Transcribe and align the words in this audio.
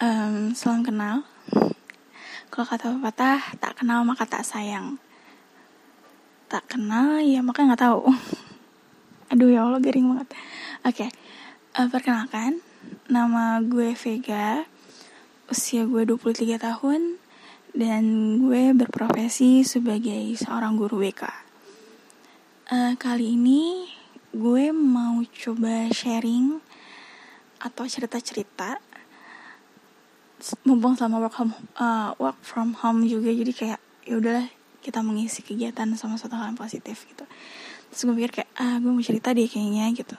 um, 0.00 0.50
salam 0.54 0.82
kenal. 0.82 1.22
Kalau 2.50 2.66
kata 2.66 2.94
pepatah, 2.94 3.40
tak 3.58 3.78
kenal 3.78 4.06
maka 4.06 4.26
tak 4.26 4.46
sayang. 4.46 4.98
Tak 6.46 6.70
kenal, 6.70 7.18
ya 7.22 7.42
maka 7.42 7.66
nggak 7.66 7.82
tahu. 7.82 8.06
Aduh 9.34 9.50
ya 9.50 9.66
Allah, 9.66 9.82
garing 9.82 10.14
banget. 10.14 10.28
Oke, 10.86 11.06
okay. 11.06 11.10
uh, 11.78 11.90
perkenalkan, 11.90 12.62
nama 13.10 13.58
gue 13.58 13.94
Vega, 13.98 14.62
usia 15.50 15.82
gue 15.86 16.06
23 16.06 16.58
tahun, 16.58 17.18
dan 17.74 18.02
gue 18.38 18.70
berprofesi 18.70 19.66
sebagai 19.66 20.30
seorang 20.38 20.78
guru 20.78 21.02
BK. 21.02 21.22
Uh, 22.70 22.94
kali 22.96 23.34
ini 23.34 23.90
gue 24.30 24.70
mau 24.70 25.20
coba 25.26 25.90
sharing 25.90 26.58
atau 27.62 27.84
cerita-cerita 27.86 28.93
mumpung 30.66 30.98
selama 30.98 31.24
work 31.24 31.36
home 31.38 31.54
uh, 31.78 32.12
work 32.18 32.38
from 32.42 32.74
home 32.78 33.06
juga. 33.06 33.30
Jadi 33.30 33.52
kayak 33.54 33.80
ya 34.04 34.14
udahlah 34.20 34.46
kita 34.84 35.00
mengisi 35.00 35.40
kegiatan 35.40 35.88
sama 35.96 36.20
suatu 36.20 36.36
hal 36.36 36.52
yang 36.52 36.60
positif 36.60 37.08
gitu. 37.08 37.24
Terus 37.88 38.00
gue 38.04 38.14
pikir 38.18 38.32
kayak 38.42 38.50
ah 38.60 38.76
gue 38.82 38.90
mau 38.92 39.00
cerita 39.00 39.32
deh 39.32 39.48
kayaknya 39.48 39.88
gitu. 39.96 40.16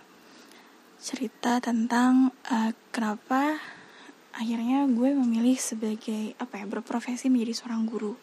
Cerita 0.98 1.62
tentang 1.62 2.34
uh, 2.50 2.72
kenapa 2.90 3.62
akhirnya 4.36 4.90
gue 4.90 5.16
memilih 5.16 5.56
sebagai 5.56 6.34
apa 6.42 6.60
ya 6.60 6.66
berprofesi 6.66 7.30
menjadi 7.30 7.62
seorang 7.62 7.86
guru 7.86 8.18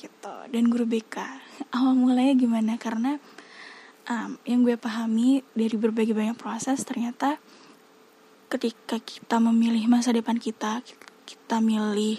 gitu. 0.00 0.34
Dan 0.48 0.72
guru 0.72 0.88
BK 0.88 1.16
awal 1.76 1.92
mulanya 1.92 2.32
gimana? 2.38 2.80
Karena 2.80 3.20
um, 4.08 4.40
yang 4.48 4.64
gue 4.64 4.80
pahami 4.80 5.44
dari 5.52 5.76
berbagai 5.76 6.16
banyak 6.16 6.40
proses 6.40 6.80
ternyata 6.88 7.36
ketika 8.50 8.98
kita 8.98 9.38
memilih 9.38 9.86
masa 9.86 10.10
depan 10.10 10.36
kita 10.36 10.82
kita 11.22 11.62
milih 11.62 12.18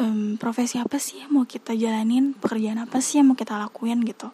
um, 0.00 0.40
profesi 0.40 0.80
apa 0.80 0.96
sih 0.96 1.20
yang 1.20 1.36
mau 1.36 1.44
kita 1.44 1.76
jalanin 1.76 2.32
pekerjaan 2.32 2.80
apa 2.80 3.04
sih 3.04 3.20
yang 3.20 3.28
mau 3.28 3.36
kita 3.36 3.60
lakuin 3.60 4.00
gitu. 4.08 4.32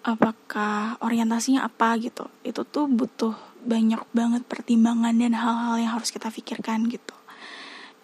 Apakah 0.00 0.96
orientasinya 1.04 1.68
apa 1.68 1.92
gitu. 2.00 2.24
Itu 2.40 2.64
tuh 2.64 2.88
butuh 2.88 3.36
banyak 3.60 4.00
banget 4.16 4.48
pertimbangan 4.48 5.12
dan 5.12 5.36
hal-hal 5.36 5.76
yang 5.76 5.92
harus 5.92 6.08
kita 6.08 6.32
pikirkan 6.32 6.88
gitu. 6.88 7.12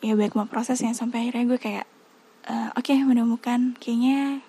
Ya 0.05 0.13
baik 0.13 0.37
mau 0.37 0.45
prosesnya 0.45 0.93
sampai 0.93 1.25
akhirnya 1.25 1.57
gue 1.57 1.61
kayak 1.61 1.87
uh, 2.53 2.77
oke 2.77 2.85
okay, 2.85 3.01
menemukan 3.01 3.73
kayaknya 3.81 4.45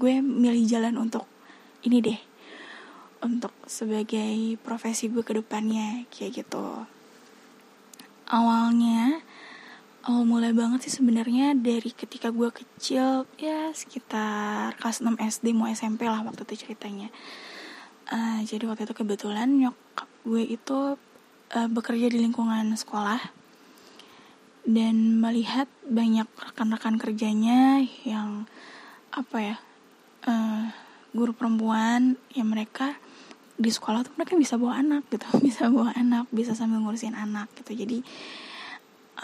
gue 0.00 0.24
milih 0.24 0.64
jalan 0.64 0.96
untuk 0.96 1.28
ini 1.84 2.00
deh 2.00 2.18
untuk 3.22 3.50
sebagai 3.66 4.58
profesi 4.62 5.10
gue 5.10 5.26
ke 5.26 5.34
depannya 5.38 6.06
kayak 6.12 6.44
gitu. 6.44 6.86
Awalnya 8.28 9.24
awal 10.08 10.24
mulai 10.24 10.52
banget 10.56 10.88
sih 10.88 11.00
sebenarnya 11.00 11.52
dari 11.58 11.92
ketika 11.92 12.32
gue 12.32 12.48
kecil 12.48 13.28
ya 13.36 13.74
sekitar 13.76 14.78
kelas 14.80 15.04
6 15.04 15.18
SD 15.18 15.52
mau 15.52 15.68
SMP 15.68 16.08
lah 16.08 16.22
waktu 16.24 16.46
itu 16.48 16.68
ceritanya. 16.68 17.12
Uh, 18.08 18.40
jadi 18.46 18.64
waktu 18.64 18.88
itu 18.88 18.94
kebetulan 18.96 19.52
nyokap 19.52 20.08
gue 20.24 20.44
itu 20.44 20.96
uh, 21.52 21.68
bekerja 21.68 22.08
di 22.08 22.24
lingkungan 22.24 22.72
sekolah 22.72 23.20
dan 24.68 25.20
melihat 25.20 25.68
banyak 25.88 26.28
rekan-rekan 26.36 26.96
kerjanya 27.00 27.84
yang 28.04 28.44
apa 29.12 29.36
ya 29.40 29.56
uh, 30.28 30.72
guru 31.16 31.32
perempuan 31.32 32.20
yang 32.36 32.52
mereka 32.52 32.96
di 33.58 33.70
sekolah 33.74 34.06
tuh 34.06 34.14
mereka 34.14 34.38
bisa 34.38 34.54
bawa 34.54 34.78
anak 34.78 35.10
gitu. 35.10 35.26
Bisa 35.46 35.66
bawa 35.66 35.90
anak 35.98 36.30
bisa 36.30 36.54
sambil 36.54 36.78
ngurusin 36.78 37.18
anak 37.18 37.50
gitu. 37.58 37.74
Jadi 37.74 38.06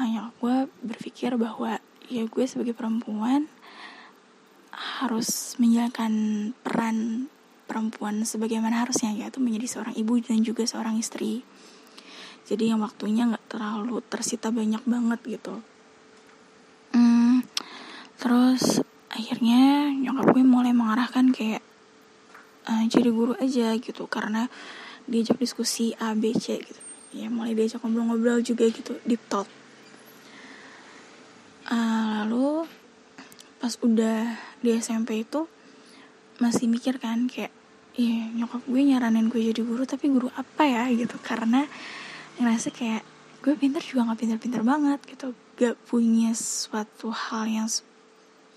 ayah 0.03 0.34
gue 0.42 0.66
berpikir 0.82 1.38
bahwa 1.38 1.78
ya 2.10 2.26
gue 2.26 2.44
sebagai 2.44 2.75
perempuan 2.75 3.47
harus 4.75 5.54
menjalankan 5.62 6.12
peran 6.66 7.31
perempuan 7.64 8.26
sebagaimana 8.26 8.84
harusnya 8.84 9.14
yaitu 9.14 9.38
menjadi 9.38 9.78
seorang 9.78 9.94
ibu 9.94 10.19
dan 10.19 10.42
juga 10.42 10.66
seorang 10.66 10.98
istri. 10.98 11.47
Jadi 12.44 12.75
yang 12.75 12.84
waktunya 12.84 13.25
nggak 13.31 13.56
terlalu 13.56 14.04
tersita 14.04 14.50
banyak 14.53 14.82
banget 14.84 15.20
gitu. 15.38 15.64
Hmm, 16.92 17.41
terus 18.20 18.84
akhirnya 19.08 19.94
nyokap 19.94 20.34
gue 20.34 20.42
mulai 20.44 20.75
mengarahkan 20.75 21.31
kayak 21.31 21.62
uh, 22.69 22.84
jadi 22.88 23.08
guru 23.12 23.32
aja 23.36 23.72
gitu. 23.76 24.04
Karena 24.08 24.48
diajak 25.04 25.36
diskusi 25.36 25.92
A 26.00 26.16
B 26.16 26.32
C 26.32 26.60
gitu. 26.60 26.80
Ya 27.14 27.30
mulai 27.30 27.54
diajak 27.54 27.84
ngobrol-ngobrol 27.84 28.42
juga 28.42 28.66
gitu 28.69 28.98
deep 29.04 29.22
talk. 29.30 29.47
Uh, 31.70 32.25
lalu 32.25 32.69
pas 33.62 33.72
udah 33.80 34.36
di 34.60 34.76
SMP 34.76 35.25
itu 35.25 35.48
masih 36.42 36.69
mikir 36.69 37.00
kan 37.00 37.30
kayak 37.30 37.54
iya 37.94 38.26
nyokap 38.34 38.66
gue 38.66 38.82
nyaranin 38.82 39.31
gue 39.31 39.41
jadi 39.54 39.62
guru 39.62 39.86
tapi 39.86 40.10
guru 40.10 40.28
apa 40.34 40.66
ya? 40.66 40.91
gitu. 40.91 41.16
Karena 41.22 41.64
ngerasa 42.41 42.75
kayak 42.75 43.06
gue 43.44 43.54
pinter 43.60 43.84
juga 43.84 44.08
nggak 44.08 44.19
pinter-pinter 44.25 44.62
banget 44.64 45.00
gitu. 45.04 45.36
Gak 45.54 45.78
punya 45.86 46.34
suatu 46.34 47.14
hal 47.14 47.46
yang 47.46 47.69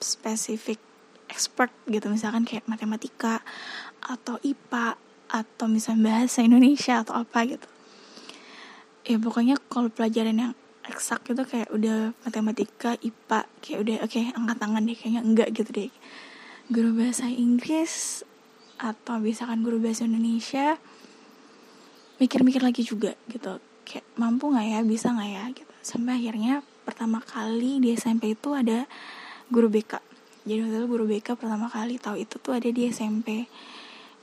spesifik 0.01 0.81
expert 1.27 1.71
gitu 1.87 2.07
misalkan 2.07 2.47
kayak 2.47 2.65
matematika 2.65 3.43
atau 4.01 4.39
IPA 4.41 4.95
atau 5.27 5.67
misalnya 5.67 6.15
bahasa 6.15 6.39
Indonesia 6.43 7.03
atau 7.03 7.19
apa 7.19 7.43
gitu. 7.43 7.67
Ya 9.07 9.19
pokoknya 9.19 9.55
kalau 9.67 9.91
pelajaran 9.91 10.35
yang 10.35 10.53
eksak 10.87 11.27
gitu 11.27 11.43
kayak 11.43 11.67
udah 11.71 12.15
matematika 12.23 12.95
IPA 13.03 13.39
kayak 13.59 13.79
udah 13.83 13.95
oke 14.03 14.11
okay, 14.11 14.31
angkat 14.31 14.57
tangan 14.59 14.81
deh 14.87 14.95
kayaknya 14.95 15.21
enggak 15.23 15.49
gitu 15.51 15.69
deh. 15.71 15.91
Guru 16.71 16.89
bahasa 16.95 17.27
Inggris 17.27 18.23
atau 18.79 19.19
misalkan 19.19 19.63
guru 19.63 19.79
bahasa 19.79 20.07
Indonesia 20.07 20.79
mikir-mikir 22.17 22.63
lagi 22.63 22.83
juga 22.87 23.15
gitu. 23.27 23.59
Kayak 23.87 24.03
mampu 24.19 24.51
nggak 24.51 24.67
ya? 24.67 24.79
Bisa 24.83 25.11
nggak 25.11 25.31
ya? 25.31 25.43
gitu. 25.55 25.73
Sampai 25.83 26.19
akhirnya 26.19 26.63
pertama 26.83 27.19
kali 27.19 27.83
di 27.83 27.95
SMP 27.95 28.35
itu 28.35 28.55
ada 28.55 28.87
guru 29.51 29.71
BK 29.71 30.06
jadi 30.47 30.63
waktu 30.63 30.79
itu 30.79 30.87
guru 30.87 31.05
BK 31.11 31.35
pertama 31.35 31.67
kali 31.67 31.99
tahu 31.99 32.23
itu 32.23 32.39
tuh 32.39 32.55
ada 32.55 32.71
di 32.71 32.87
SMP 32.87 33.51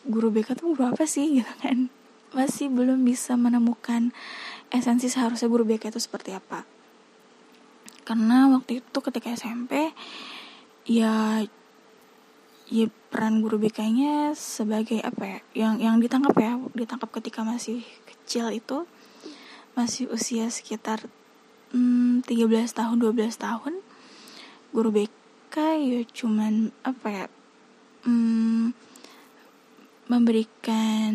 guru 0.08 0.32
BK 0.32 0.56
tuh 0.56 0.72
guru 0.72 0.88
apa 0.88 1.04
sih 1.04 1.40
gitu 1.40 1.52
kan? 1.60 1.92
Masih 2.32 2.72
belum 2.72 3.04
bisa 3.04 3.36
menemukan 3.36 4.10
esensi 4.72 5.12
seharusnya 5.12 5.52
guru 5.52 5.68
BK 5.68 5.92
itu 5.92 6.00
seperti 6.00 6.32
apa. 6.32 6.64
Karena 8.08 8.48
waktu 8.56 8.80
itu 8.80 8.98
ketika 9.04 9.36
SMP 9.36 9.92
ya 10.88 11.44
ya 12.64 12.86
peran 13.12 13.44
guru 13.44 13.60
BK-nya 13.60 14.32
sebagai 14.32 15.04
apa 15.04 15.24
ya 15.28 15.38
yang 15.52 15.74
yang 15.76 15.96
ditangkap 16.00 16.36
ya 16.40 16.56
ditangkap 16.72 17.12
ketika 17.20 17.44
masih 17.44 17.84
kecil 18.08 18.48
itu 18.48 18.88
masih 19.76 20.08
usia 20.08 20.48
sekitar 20.48 21.04
hmm, 21.76 22.24
13 22.24 22.48
tahun 22.72 22.96
12 23.04 23.36
tahun 23.36 23.74
guru 24.72 24.88
BK 24.88 25.23
ya 25.60 26.02
cuman 26.10 26.74
apa 26.82 27.06
ya 27.12 27.26
hmm, 28.08 28.74
memberikan 30.10 31.14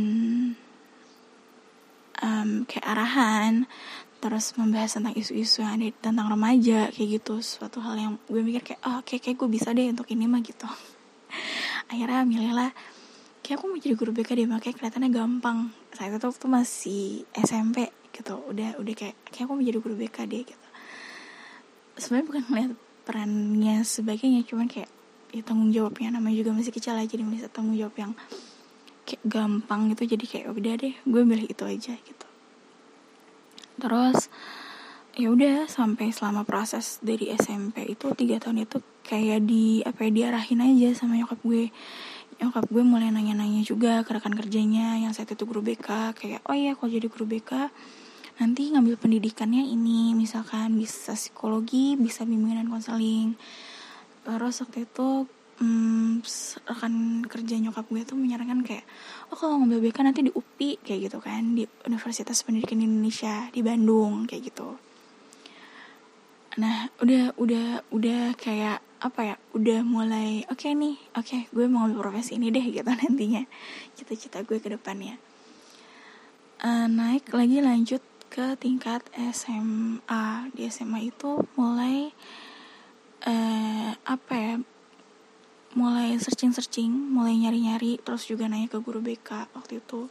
um, 2.23 2.49
kayak 2.65 2.85
arahan 2.85 3.67
terus 4.19 4.51
membahas 4.59 4.99
tentang 4.99 5.15
isu-isu 5.15 5.63
yang 5.63 5.79
ada 5.79 5.87
tentang 5.95 6.27
remaja 6.27 6.91
kayak 6.91 7.23
gitu. 7.23 7.39
Suatu 7.39 7.79
hal 7.79 7.95
yang 7.95 8.13
gue 8.27 8.41
mikir 8.43 8.61
kayak 8.63 8.81
oh 8.83 8.99
kayak 9.07 9.21
kayak 9.23 9.37
gue 9.39 9.49
bisa 9.49 9.71
deh 9.71 9.87
untuk 9.87 10.11
ini 10.11 10.27
mah 10.27 10.43
gitu. 10.43 10.67
Akhirnya 11.91 12.27
milih 12.27 12.51
lah 12.51 12.71
kayak 13.39 13.63
aku 13.63 13.65
mau 13.71 13.79
jadi 13.79 13.95
guru 13.95 14.11
BK 14.11 14.29
deh 14.35 14.47
makanya 14.47 14.75
kelihatannya 14.75 15.09
gampang. 15.15 15.71
Saat 15.95 16.19
itu 16.19 16.27
waktu 16.27 16.47
masih 16.51 17.03
SMP 17.31 17.87
gitu. 18.11 18.43
Udah 18.51 18.75
udah 18.75 18.93
kayak 18.93 19.15
kayak 19.31 19.47
aku 19.47 19.53
mau 19.55 19.63
jadi 19.63 19.79
guru 19.79 19.95
BK 19.95 20.17
deh 20.27 20.43
gitu. 20.43 20.67
Sebenarnya 21.95 22.27
bukan 22.27 22.43
ngeliat 22.51 22.71
perannya 23.09 23.81
sebagainya. 23.81 24.45
Cuman 24.45 24.69
kayak 24.69 24.85
ya 25.33 25.41
tanggung 25.41 25.73
jawabnya. 25.73 26.13
Namanya 26.13 26.45
juga 26.45 26.53
masih 26.53 26.69
kecil 26.69 26.93
aja 26.93 27.09
jadi 27.09 27.25
bisa 27.25 27.49
tanggung 27.49 27.73
jawab 27.73 27.97
yang 27.97 28.13
kayak 29.09 29.25
gampang 29.25 29.89
gitu. 29.89 30.13
Jadi 30.13 30.25
kayak 30.29 30.53
udah 30.53 30.73
deh 30.77 30.93
gue 30.93 31.21
milih 31.25 31.49
itu 31.49 31.65
aja 31.65 31.97
gitu. 31.97 32.27
Terus 33.81 34.29
ya 35.17 35.33
udah 35.33 35.65
sampai 35.65 36.13
selama 36.13 36.45
proses 36.45 37.01
dari 37.01 37.33
SMP 37.33 37.97
itu 37.97 38.13
tiga 38.13 38.37
tahun 38.37 38.69
itu 38.69 38.77
kayak 39.01 39.41
di 39.49 39.81
apa 39.81 40.05
ya 40.05 40.11
diarahin 40.13 40.61
aja 40.61 40.93
sama 40.93 41.17
nyokap 41.17 41.41
gue. 41.41 41.73
Nyokap 42.39 42.69
gue 42.69 42.83
mulai 42.85 43.09
nanya-nanya 43.09 43.65
juga 43.65 44.05
ke 44.05 44.13
kerjanya 44.15 45.01
yang 45.01 45.11
saat 45.17 45.33
itu 45.33 45.43
guru 45.49 45.65
BK 45.65 46.13
kayak 46.13 46.45
oh 46.45 46.55
iya 46.55 46.77
kalau 46.77 46.93
jadi 46.93 47.09
guru 47.09 47.25
BK 47.25 47.73
nanti 48.39 48.71
ngambil 48.71 48.95
pendidikannya 48.95 49.67
ini 49.67 50.15
misalkan 50.15 50.79
bisa 50.79 51.13
psikologi 51.13 51.99
bisa 51.99 52.23
bimbingan 52.23 52.71
konseling. 52.71 53.35
Terus 54.23 54.63
waktu 54.63 54.87
itu 54.87 55.27
hmm, 55.59 56.23
rekan 56.65 56.93
kerja 57.27 57.55
nyokap 57.59 57.85
gue 57.91 58.01
tuh 58.07 58.15
menyarankan 58.15 58.63
kayak 58.63 58.87
oh 59.29 59.35
kalau 59.35 59.59
ngambil 59.59 59.91
BK 59.91 59.97
nanti 60.07 60.21
di 60.23 60.31
UPI 60.31 60.79
kayak 60.79 60.99
gitu 61.11 61.17
kan 61.19 61.53
di 61.53 61.67
Universitas 61.85 62.41
Pendidikan 62.47 62.79
Indonesia 62.79 63.51
di 63.51 63.59
Bandung 63.59 64.23
kayak 64.23 64.43
gitu. 64.55 64.79
Nah 66.57 66.87
udah 67.03 67.35
udah 67.35 67.83
udah 67.91 68.33
kayak 68.39 68.79
apa 68.99 69.21
ya 69.23 69.35
udah 69.55 69.79
mulai 69.87 70.43
oke 70.51 70.59
okay 70.59 70.75
nih 70.75 70.99
oke 71.15 71.23
okay, 71.23 71.41
gue 71.55 71.71
mau 71.71 71.87
ngambil 71.87 72.03
profesi 72.03 72.35
ini 72.35 72.51
deh 72.51 72.63
gitu 72.67 72.87
nantinya 73.03 73.43
cita-cita 73.95 74.43
gue 74.47 74.63
ke 74.63 74.71
depannya. 74.71 75.19
Uh, 76.59 76.91
naik 76.91 77.31
lagi 77.31 77.63
lanjut 77.63 78.03
ke 78.29 78.53
tingkat 78.61 79.01
SMA 79.33 80.53
di 80.53 80.69
SMA 80.69 81.09
itu 81.09 81.41
mulai 81.57 82.13
uh, 83.25 83.91
apa 84.05 84.33
ya 84.37 84.53
mulai 85.73 86.17
searching 86.21 86.53
searching 86.53 86.89
mulai 86.89 87.37
nyari 87.37 87.59
nyari 87.65 87.91
terus 88.01 88.29
juga 88.29 88.45
nanya 88.45 88.69
ke 88.69 88.77
guru 88.77 89.01
BK 89.01 89.49
waktu 89.53 89.81
itu. 89.81 90.05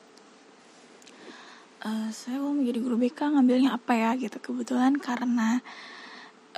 Uh, 1.79 2.11
saya 2.11 2.43
mau 2.43 2.51
menjadi 2.51 2.83
guru 2.83 2.99
BK 2.99 3.39
ngambilnya 3.39 3.79
apa 3.79 3.95
ya 3.95 4.11
gitu. 4.19 4.43
Kebetulan 4.43 4.99
karena 4.99 5.63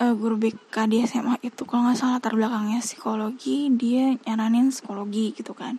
uh, 0.01 0.15
guru 0.17 0.41
BK 0.41 0.75
di 0.89 1.05
SMA 1.05 1.45
itu 1.45 1.69
kalau 1.69 1.93
nggak 1.93 2.01
salah 2.01 2.17
latar 2.17 2.33
belakangnya 2.33 2.81
psikologi 2.81 3.69
dia 3.69 4.17
nyaranin 4.25 4.73
psikologi 4.73 5.37
gitu 5.37 5.53
kan. 5.53 5.77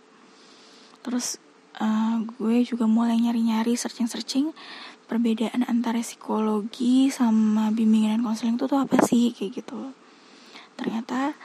Terus 1.02 1.42
uh, 1.82 2.22
gue 2.22 2.62
juga 2.62 2.86
mulai 2.86 3.18
nyari-nyari 3.18 3.74
searching-searching 3.74 4.54
perbedaan 5.12 5.68
antara 5.68 6.00
psikologi 6.00 7.12
sama 7.12 7.68
bimbingan 7.68 8.16
dan 8.16 8.22
konseling 8.24 8.56
itu 8.56 8.64
tuh 8.64 8.80
apa 8.80 8.96
sih? 9.04 9.36
Kayak 9.36 9.60
gitu. 9.60 9.92
Ternyata 10.80 11.36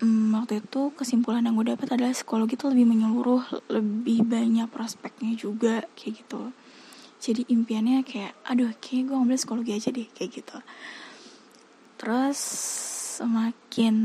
um, 0.00 0.32
waktu 0.32 0.64
itu 0.64 0.88
kesimpulan 0.96 1.44
yang 1.44 1.52
gue 1.60 1.76
dapat 1.76 2.00
adalah 2.00 2.16
psikologi 2.16 2.56
itu 2.56 2.64
lebih 2.72 2.88
menyeluruh 2.88 3.44
lebih 3.68 4.24
banyak 4.24 4.72
prospeknya 4.72 5.36
juga 5.36 5.84
kayak 5.92 6.24
gitu. 6.24 6.48
Jadi 7.20 7.44
impiannya 7.52 8.00
kayak 8.08 8.32
aduh 8.48 8.72
kayak 8.80 9.12
gue 9.12 9.16
ngambil 9.20 9.36
psikologi 9.36 9.76
aja 9.76 9.92
deh 9.92 10.08
kayak 10.16 10.30
gitu. 10.40 10.56
Terus 12.00 12.40
semakin 13.20 13.96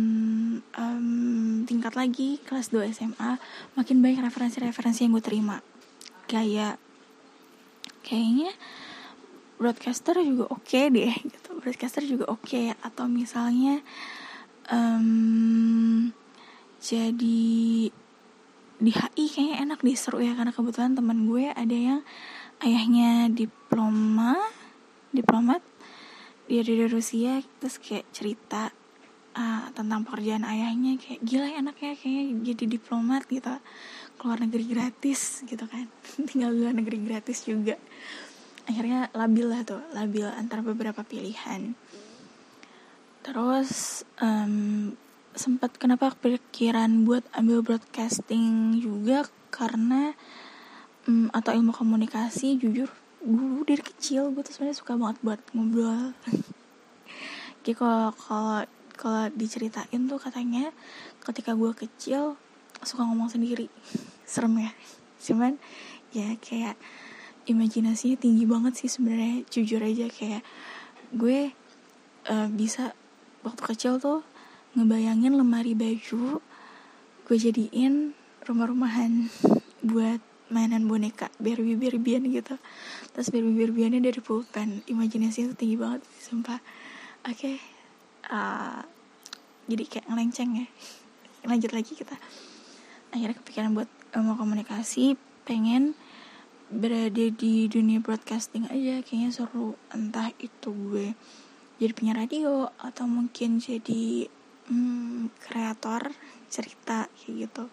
um, 0.76 1.64
tingkat 1.64 1.96
lagi 1.96 2.38
kelas 2.44 2.70
2 2.76 2.92
SMA 2.92 3.40
makin 3.80 4.04
banyak 4.04 4.28
referensi-referensi 4.28 5.08
yang 5.08 5.16
gue 5.16 5.24
terima. 5.24 5.58
Kayak 6.28 6.78
kayaknya 8.06 8.54
broadcaster 9.60 10.16
juga 10.24 10.48
oke 10.48 10.64
okay 10.64 10.88
deh 10.88 11.12
gitu. 11.12 11.60
Broadcaster 11.60 12.02
juga 12.08 12.32
oke. 12.32 12.48
Okay. 12.48 12.72
atau 12.80 13.12
misalnya 13.12 13.84
um, 14.72 16.10
jadi 16.80 17.44
di 18.80 18.92
HI 18.96 19.26
kayaknya 19.28 19.56
enak 19.68 19.80
di 19.84 19.94
seru 20.00 20.24
ya. 20.24 20.32
Karena 20.34 20.56
kebetulan 20.56 20.96
teman 20.96 21.28
gue 21.28 21.52
ada 21.52 21.76
yang 21.76 22.00
ayahnya 22.64 23.28
diploma 23.28 24.40
diplomat. 25.12 25.60
Dia 26.48 26.64
dari 26.64 26.88
Rusia 26.88 27.44
terus 27.62 27.78
kayak 27.78 28.10
cerita 28.16 28.72
uh, 29.36 29.68
tentang 29.76 30.08
pekerjaan 30.08 30.48
ayahnya. 30.48 30.96
Kayak 30.96 31.20
gila 31.28 31.48
ya 31.52 31.58
anaknya 31.60 31.92
kayaknya 32.00 32.24
jadi 32.56 32.66
diplomat 32.80 33.28
gitu. 33.28 33.52
Keluar 34.16 34.40
negeri 34.40 34.66
gratis 34.72 35.44
gitu 35.44 35.68
kan. 35.68 35.92
Tinggal 36.32 36.56
di 36.56 36.60
luar 36.64 36.74
negeri 36.80 37.04
gratis 37.04 37.44
juga 37.44 37.76
akhirnya 38.70 39.10
labil 39.18 39.50
lah 39.50 39.66
tuh 39.66 39.82
labil 39.98 40.30
antara 40.30 40.62
beberapa 40.62 41.02
pilihan. 41.02 41.74
Terus 43.26 44.02
um, 44.22 44.94
sempat 45.34 45.74
kenapa 45.82 46.14
pikiran 46.14 47.02
buat 47.02 47.26
ambil 47.34 47.66
broadcasting 47.66 48.78
juga 48.78 49.26
karena 49.50 50.14
um, 51.10 51.34
atau 51.34 51.58
ilmu 51.58 51.74
komunikasi 51.74 52.62
jujur 52.62 52.94
dulu 53.20 53.68
dari 53.68 53.84
kecil 53.84 54.32
gue 54.32 54.46
tuh 54.46 54.54
sebenarnya 54.56 54.78
suka 54.78 54.94
banget 54.96 55.18
buat 55.26 55.42
ngobrol. 55.58 56.14
Kayak 57.66 57.78
kalau 57.82 58.06
kalau 58.16 58.60
kalau 58.94 59.24
diceritain 59.34 60.06
tuh 60.06 60.22
katanya 60.22 60.72
ketika 61.26 61.58
gue 61.58 61.74
kecil 61.74 62.38
suka 62.86 63.04
ngomong 63.04 63.34
sendiri. 63.34 63.68
Serem 64.30 64.56
ya. 64.62 64.72
Cuman 65.20 65.58
ya 66.14 66.38
kayak 66.40 66.80
imajinasinya 67.50 68.18
tinggi 68.22 68.46
banget 68.46 68.78
sih 68.78 68.90
sebenarnya. 68.90 69.44
Jujur 69.50 69.82
aja 69.82 70.06
kayak 70.08 70.46
gue 71.10 71.52
uh, 72.30 72.48
bisa 72.54 72.94
waktu 73.42 73.62
kecil 73.74 73.98
tuh 73.98 74.22
ngebayangin 74.78 75.34
lemari 75.34 75.74
baju 75.74 76.38
gue 77.26 77.38
jadiin 77.38 78.14
rumah-rumahan 78.46 79.30
buat 79.90 80.22
mainan 80.50 80.90
boneka 80.90 81.30
Barbie 81.38 81.78
Barbian 81.78 82.26
gitu. 82.26 82.58
Terus 83.14 83.28
Barbie 83.30 83.58
Barbiannya 83.66 84.02
dari 84.02 84.22
pulpen. 84.22 84.82
Imajinasinya 84.90 85.54
tuh 85.54 85.60
tinggi 85.62 85.78
banget 85.78 86.02
sumpah. 86.22 86.58
Oke 87.26 87.34
okay. 87.38 87.56
uh, 88.34 88.82
jadi 89.70 89.84
kayak 89.86 90.06
ngelenceng 90.10 90.66
ya. 90.66 90.68
Lanjut 91.46 91.72
lagi 91.74 91.94
kita. 91.94 92.18
Akhirnya 93.14 93.38
kepikiran 93.38 93.74
buat 93.78 93.90
uh, 94.18 94.22
mau 94.26 94.38
komunikasi 94.38 95.18
pengen 95.46 95.94
berada 96.70 97.26
di 97.34 97.66
dunia 97.66 97.98
broadcasting 97.98 98.70
aja 98.70 99.02
kayaknya 99.02 99.34
seru. 99.34 99.74
Entah 99.90 100.30
itu 100.38 100.70
gue 100.70 101.18
jadi 101.82 101.92
penyiar 101.98 102.22
radio 102.22 102.70
atau 102.78 103.10
mungkin 103.10 103.58
jadi 103.58 104.30
hmm, 104.70 105.34
kreator 105.42 106.14
cerita 106.48 107.10
kayak 107.18 107.50
gitu. 107.50 107.66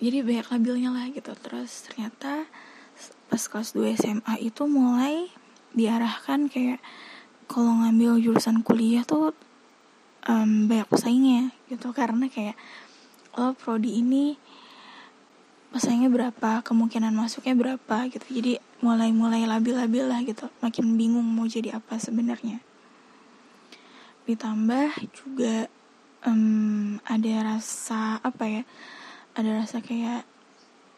Jadi 0.00 0.18
banyak 0.24 0.46
labelnya 0.48 0.90
lah 0.94 1.06
gitu. 1.10 1.34
Terus 1.34 1.90
ternyata 1.90 2.46
pas 3.26 3.42
kelas 3.42 3.74
2 3.74 3.98
SMA 3.98 4.34
itu 4.40 4.62
mulai 4.70 5.28
diarahkan 5.74 6.46
kayak 6.46 6.78
kalau 7.50 7.82
ngambil 7.82 8.22
jurusan 8.22 8.62
kuliah 8.62 9.02
tuh 9.02 9.34
um, 10.30 10.70
banyak 10.70 10.86
pesaingnya 10.86 11.50
gitu. 11.66 11.90
Karena 11.90 12.30
kayak 12.30 12.54
lo 13.34 13.58
prodi 13.58 13.98
ini 13.98 14.38
pesaingnya 15.70 16.10
berapa 16.10 16.66
kemungkinan 16.66 17.14
masuknya 17.14 17.54
berapa 17.54 17.96
gitu. 18.10 18.26
Jadi 18.30 18.58
mulai-mulai 18.82 19.46
labil-labil 19.46 20.04
lah 20.06 20.20
gitu. 20.26 20.50
Makin 20.62 20.98
bingung 20.98 21.24
mau 21.24 21.46
jadi 21.46 21.78
apa 21.78 21.96
sebenarnya. 21.96 22.58
Ditambah 24.26 24.90
juga 25.14 25.70
um, 26.26 26.98
ada 27.06 27.56
rasa 27.56 28.18
apa 28.20 28.44
ya 28.46 28.62
ada 29.38 29.62
rasa 29.62 29.78
kayak 29.80 30.26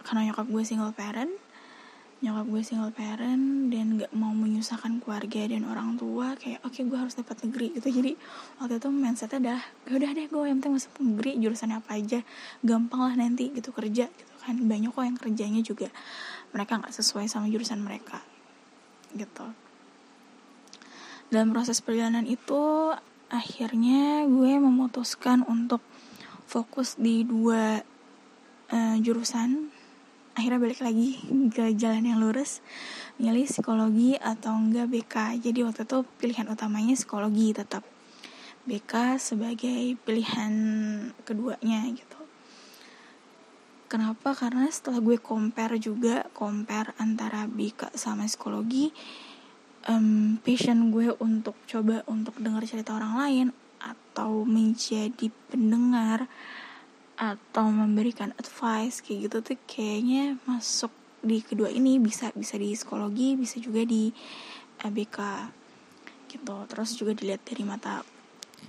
karena 0.02 0.32
nyokap 0.32 0.48
gue 0.50 0.62
single 0.66 0.94
parent 0.96 1.30
nyokap 2.22 2.46
gue 2.54 2.62
single 2.62 2.94
parent 2.94 3.74
dan 3.74 3.98
gak 3.98 4.14
mau 4.14 4.30
menyusahkan 4.30 5.02
keluarga 5.02 5.42
dan 5.50 5.66
orang 5.66 5.98
tua 5.98 6.38
kayak 6.38 6.62
oke 6.62 6.70
okay, 6.70 6.86
gue 6.86 6.94
harus 6.94 7.18
dapat 7.18 7.34
negeri 7.42 7.74
gitu. 7.74 7.90
Jadi 7.90 8.14
waktu 8.62 8.78
itu 8.78 8.88
mindsetnya 8.94 9.40
dah 9.42 9.62
ya 9.90 9.92
udah 9.98 10.10
deh 10.14 10.26
gue 10.30 10.42
yang 10.46 10.62
penting 10.62 10.78
masuk 10.78 10.94
negeri 11.02 11.34
jurusannya 11.42 11.82
apa 11.82 11.98
aja 11.98 12.22
gampang 12.62 13.00
lah 13.10 13.14
nanti 13.18 13.50
gitu 13.50 13.74
kerja 13.74 14.06
gitu 14.06 14.31
kan 14.42 14.58
banyak 14.66 14.90
kok 14.90 15.06
yang 15.06 15.18
kerjanya 15.18 15.62
juga 15.62 15.88
mereka 16.52 16.82
nggak 16.82 16.92
sesuai 16.92 17.30
sama 17.30 17.48
jurusan 17.48 17.80
mereka 17.80 18.20
gitu. 19.16 19.46
Dalam 21.32 21.52
proses 21.52 21.80
perjalanan 21.80 22.28
itu 22.28 22.92
akhirnya 23.32 24.28
gue 24.28 24.52
memutuskan 24.60 25.40
untuk 25.48 25.80
fokus 26.44 27.00
di 27.00 27.24
dua 27.24 27.80
uh, 28.68 28.96
jurusan. 29.00 29.72
Akhirnya 30.32 30.60
balik 30.64 30.80
lagi 30.80 31.20
ke 31.52 31.76
jalan 31.76 32.08
yang 32.08 32.16
lurus 32.20 32.64
milih 33.20 33.44
psikologi 33.44 34.16
atau 34.16 34.56
enggak 34.56 34.88
BK 34.88 35.44
jadi 35.44 35.60
waktu 35.68 35.84
itu 35.84 36.08
pilihan 36.20 36.48
utamanya 36.48 36.96
psikologi 36.96 37.52
tetap. 37.52 37.84
BK 38.64 39.20
sebagai 39.20 39.98
pilihan 40.04 40.54
keduanya 41.28 41.84
gitu 41.92 42.21
kenapa? 43.92 44.32
Karena 44.32 44.64
setelah 44.72 45.04
gue 45.04 45.20
compare 45.20 45.76
juga 45.76 46.24
compare 46.32 46.96
antara 46.96 47.44
BK 47.44 47.92
sama 47.92 48.24
psikologi 48.24 48.88
um, 49.84 50.40
passion 50.40 50.88
gue 50.88 51.12
untuk 51.20 51.52
coba 51.68 52.00
untuk 52.08 52.40
dengar 52.40 52.64
cerita 52.64 52.96
orang 52.96 53.20
lain 53.20 53.46
atau 53.84 54.48
menjadi 54.48 55.28
pendengar 55.52 56.24
atau 57.20 57.68
memberikan 57.68 58.32
advice 58.40 59.04
kayak 59.04 59.28
gitu 59.28 59.36
tuh 59.44 59.58
kayaknya 59.68 60.40
masuk 60.48 60.88
di 61.20 61.44
kedua 61.44 61.68
ini. 61.68 62.00
Bisa 62.00 62.32
bisa 62.32 62.56
di 62.56 62.72
psikologi 62.72 63.36
bisa 63.36 63.60
juga 63.60 63.84
di 63.84 64.08
ABK 64.80 65.18
gitu. 66.32 66.56
Terus 66.64 66.90
juga 66.96 67.12
dilihat 67.12 67.44
dari 67.44 67.68
mata 67.68 68.00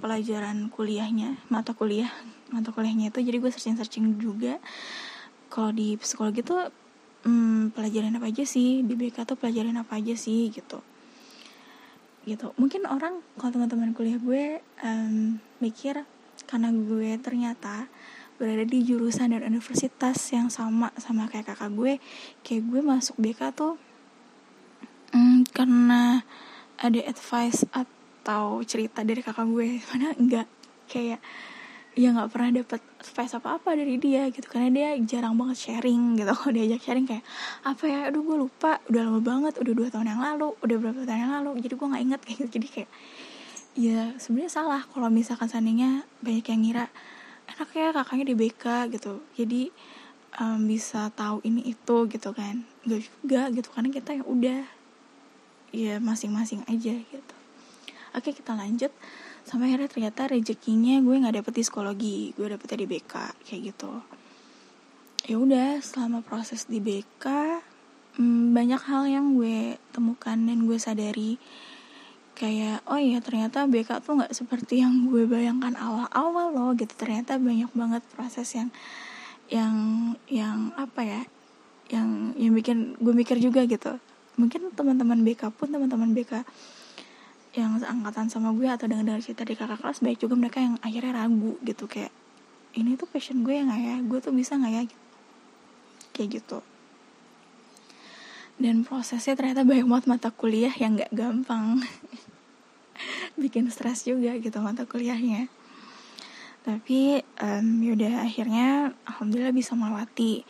pelajaran 0.03 0.67
kuliahnya 0.67 1.47
mata 1.47 1.71
kuliah 1.71 2.11
mata 2.51 2.75
kuliahnya 2.75 3.09
itu. 3.09 3.23
Jadi 3.23 3.37
gue 3.39 3.49
searching 3.49 3.77
searching 3.79 4.05
juga 4.19 4.59
kalau 5.53 5.69
di 5.69 5.93
psikologi 6.01 6.41
tuh 6.41 6.73
hmm, 7.29 7.77
pelajaran 7.77 8.17
apa 8.17 8.33
aja 8.33 8.41
sih? 8.41 8.81
BK 8.81 9.29
tuh 9.29 9.37
pelajaran 9.37 9.77
apa 9.77 10.01
aja 10.01 10.17
sih? 10.17 10.49
Gitu. 10.49 10.81
Gitu. 12.25 12.49
Mungkin 12.57 12.89
orang 12.89 13.21
kalau 13.37 13.53
teman-teman 13.53 13.93
kuliah 13.93 14.17
gue 14.17 14.65
um, 14.81 15.37
mikir 15.61 16.01
karena 16.49 16.73
gue 16.73 17.21
ternyata 17.21 17.85
berada 18.41 18.65
di 18.65 18.81
jurusan 18.81 19.29
dan 19.29 19.45
universitas 19.45 20.17
yang 20.33 20.49
sama 20.49 20.89
sama 20.97 21.29
kayak 21.29 21.53
kakak 21.53 21.69
gue 21.77 22.01
kayak 22.41 22.65
gue 22.65 22.81
masuk 22.81 23.13
BK 23.21 23.53
tuh 23.53 23.77
hmm, 25.13 25.45
karena 25.53 26.25
ada 26.81 26.99
advice 27.05 27.63
atau 27.69 28.59
cerita 28.65 29.05
dari 29.05 29.21
kakak 29.21 29.45
gue. 29.47 29.79
Mana 29.93 30.17
enggak. 30.17 30.49
Kayak 30.89 31.21
ya 31.93 32.09
nggak 32.09 32.29
pernah 32.33 32.49
dapet 32.49 32.81
space 33.05 33.37
apa 33.37 33.61
apa 33.61 33.77
dari 33.77 34.01
dia 34.01 34.25
gitu. 34.33 34.45
Karena 34.49 34.69
dia 34.73 34.89
jarang 35.05 35.37
banget 35.37 35.69
sharing 35.69 36.17
gitu. 36.17 36.31
Kalau 36.33 36.51
diajak 36.53 36.81
sharing 36.81 37.05
kayak 37.05 37.25
apa 37.65 37.83
ya? 37.85 37.99
Aduh 38.09 38.21
gue 38.25 38.37
lupa. 38.49 38.81
Udah 38.89 39.01
lama 39.05 39.21
banget. 39.21 39.53
Udah 39.61 39.73
dua 39.73 39.87
tahun 39.93 40.07
yang 40.09 40.21
lalu. 40.21 40.57
Udah 40.65 40.77
berapa 40.81 40.99
tahun 41.05 41.21
yang 41.21 41.33
lalu. 41.41 41.51
Jadi 41.61 41.73
gue 41.77 41.87
nggak 41.87 42.03
inget. 42.03 42.21
Kayak 42.25 42.37
gitu. 42.41 42.49
Jadi 42.57 42.67
kayak 42.69 42.89
ya 43.73 44.01
sebenarnya 44.21 44.51
salah 44.53 44.81
kalau 44.85 45.09
misalkan 45.09 45.49
seandainya 45.49 46.05
banyak 46.21 46.45
yang 46.45 46.61
ngira 46.61 46.85
enak 47.49 47.69
ya 47.73 47.87
kakaknya 47.93 48.25
di 48.33 48.35
BK 48.37 48.65
gitu. 48.93 49.13
Jadi 49.37 49.61
um, 50.41 50.59
bisa 50.65 51.13
tahu 51.13 51.45
ini 51.45 51.69
itu 51.69 51.97
gitu 52.09 52.29
kan. 52.33 52.65
Gak 52.89 53.01
juga 53.05 53.41
gitu. 53.53 53.69
Karena 53.69 53.89
kita 53.93 54.09
yang 54.17 54.25
udah 54.25 54.61
ya 55.73 55.97
masing-masing 56.01 56.65
aja 56.69 56.93
gitu. 56.97 57.35
Oke 58.13 58.29
kita 58.29 58.53
lanjut 58.53 58.93
sampai 59.43 59.71
akhirnya 59.71 59.89
ternyata 59.91 60.21
rezekinya 60.31 61.03
gue 61.03 61.15
nggak 61.19 61.35
dapet 61.43 61.53
di 61.59 61.63
psikologi 61.63 62.17
gue 62.35 62.47
dapetnya 62.47 62.77
di 62.83 62.87
BK 62.87 63.13
kayak 63.43 63.61
gitu. 63.73 63.91
Ya 65.23 65.35
udah 65.39 65.79
selama 65.79 66.19
proses 66.19 66.67
di 66.67 66.83
BK 66.83 67.25
hmm, 68.19 68.51
banyak 68.51 68.81
hal 68.87 69.03
yang 69.07 69.35
gue 69.35 69.79
temukan 69.91 70.35
dan 70.35 70.57
gue 70.67 70.77
sadari. 70.79 71.39
Kayak 72.33 72.81
oh 72.89 72.97
iya 72.97 73.21
ternyata 73.21 73.69
BK 73.69 74.03
tuh 74.03 74.19
nggak 74.19 74.33
seperti 74.33 74.81
yang 74.81 75.07
gue 75.07 75.27
bayangkan 75.29 75.75
awal-awal 75.79 76.51
loh 76.51 76.71
gitu. 76.75 76.91
Ternyata 76.95 77.39
banyak 77.39 77.71
banget 77.71 78.03
proses 78.15 78.47
yang 78.55 78.71
yang 79.51 79.75
yang 80.31 80.71
apa 80.79 81.03
ya 81.03 81.21
yang 81.91 82.33
yang 82.39 82.51
bikin 82.55 82.95
gue 82.97 83.13
mikir 83.13 83.37
juga 83.37 83.67
gitu. 83.67 83.99
Mungkin 84.39 84.73
teman-teman 84.73 85.21
BK 85.21 85.51
pun 85.53 85.69
teman-teman 85.69 86.09
BK 86.15 86.41
yang 87.53 87.77
seangkatan 87.77 88.33
sama 88.33 88.49
gue 88.57 88.65
atau 88.65 88.89
dengar 88.89 89.21
cerita 89.21 89.45
di 89.45 89.53
kakak 89.53 89.77
kelas 89.77 90.01
baik 90.01 90.17
juga 90.17 90.33
mereka 90.33 90.57
yang 90.57 90.81
akhirnya 90.81 91.13
ragu 91.21 91.61
gitu 91.61 91.85
kayak 91.85 92.09
ini 92.73 92.97
tuh 92.97 93.05
passion 93.05 93.45
gue 93.45 93.53
nggak 93.53 93.81
ya? 93.81 93.95
Gue 94.01 94.19
tuh 94.19 94.33
bisa 94.33 94.57
nggak 94.57 94.73
ya? 94.73 94.83
Kayak 96.13 96.41
gitu. 96.41 96.59
Dan 98.57 98.81
prosesnya 98.81 99.37
ternyata 99.37 99.61
banyak 99.61 99.85
banget 99.85 100.05
mata 100.09 100.29
kuliah 100.33 100.73
yang 100.81 100.97
nggak 100.97 101.13
gampang. 101.13 101.81
Bikin 103.41 103.69
stres 103.69 104.05
juga 104.05 104.33
gitu 104.41 104.57
mata 104.61 104.89
kuliahnya. 104.89 105.49
Tapi 106.65 107.21
um, 107.37 107.67
yaudah 107.85 108.25
akhirnya 108.25 108.97
alhamdulillah 109.05 109.53
bisa 109.53 109.77
melewati 109.77 110.41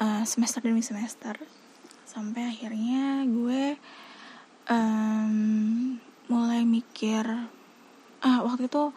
uh, 0.00 0.24
semester 0.24 0.64
demi 0.64 0.80
semester. 0.80 1.36
Sampai 2.08 2.48
akhirnya 2.48 3.28
gue 3.28 3.76
um, 4.72 5.98
mulai 6.26 6.66
mikir 6.66 7.24
ah 8.24 8.38
waktu 8.42 8.66
itu 8.66 8.90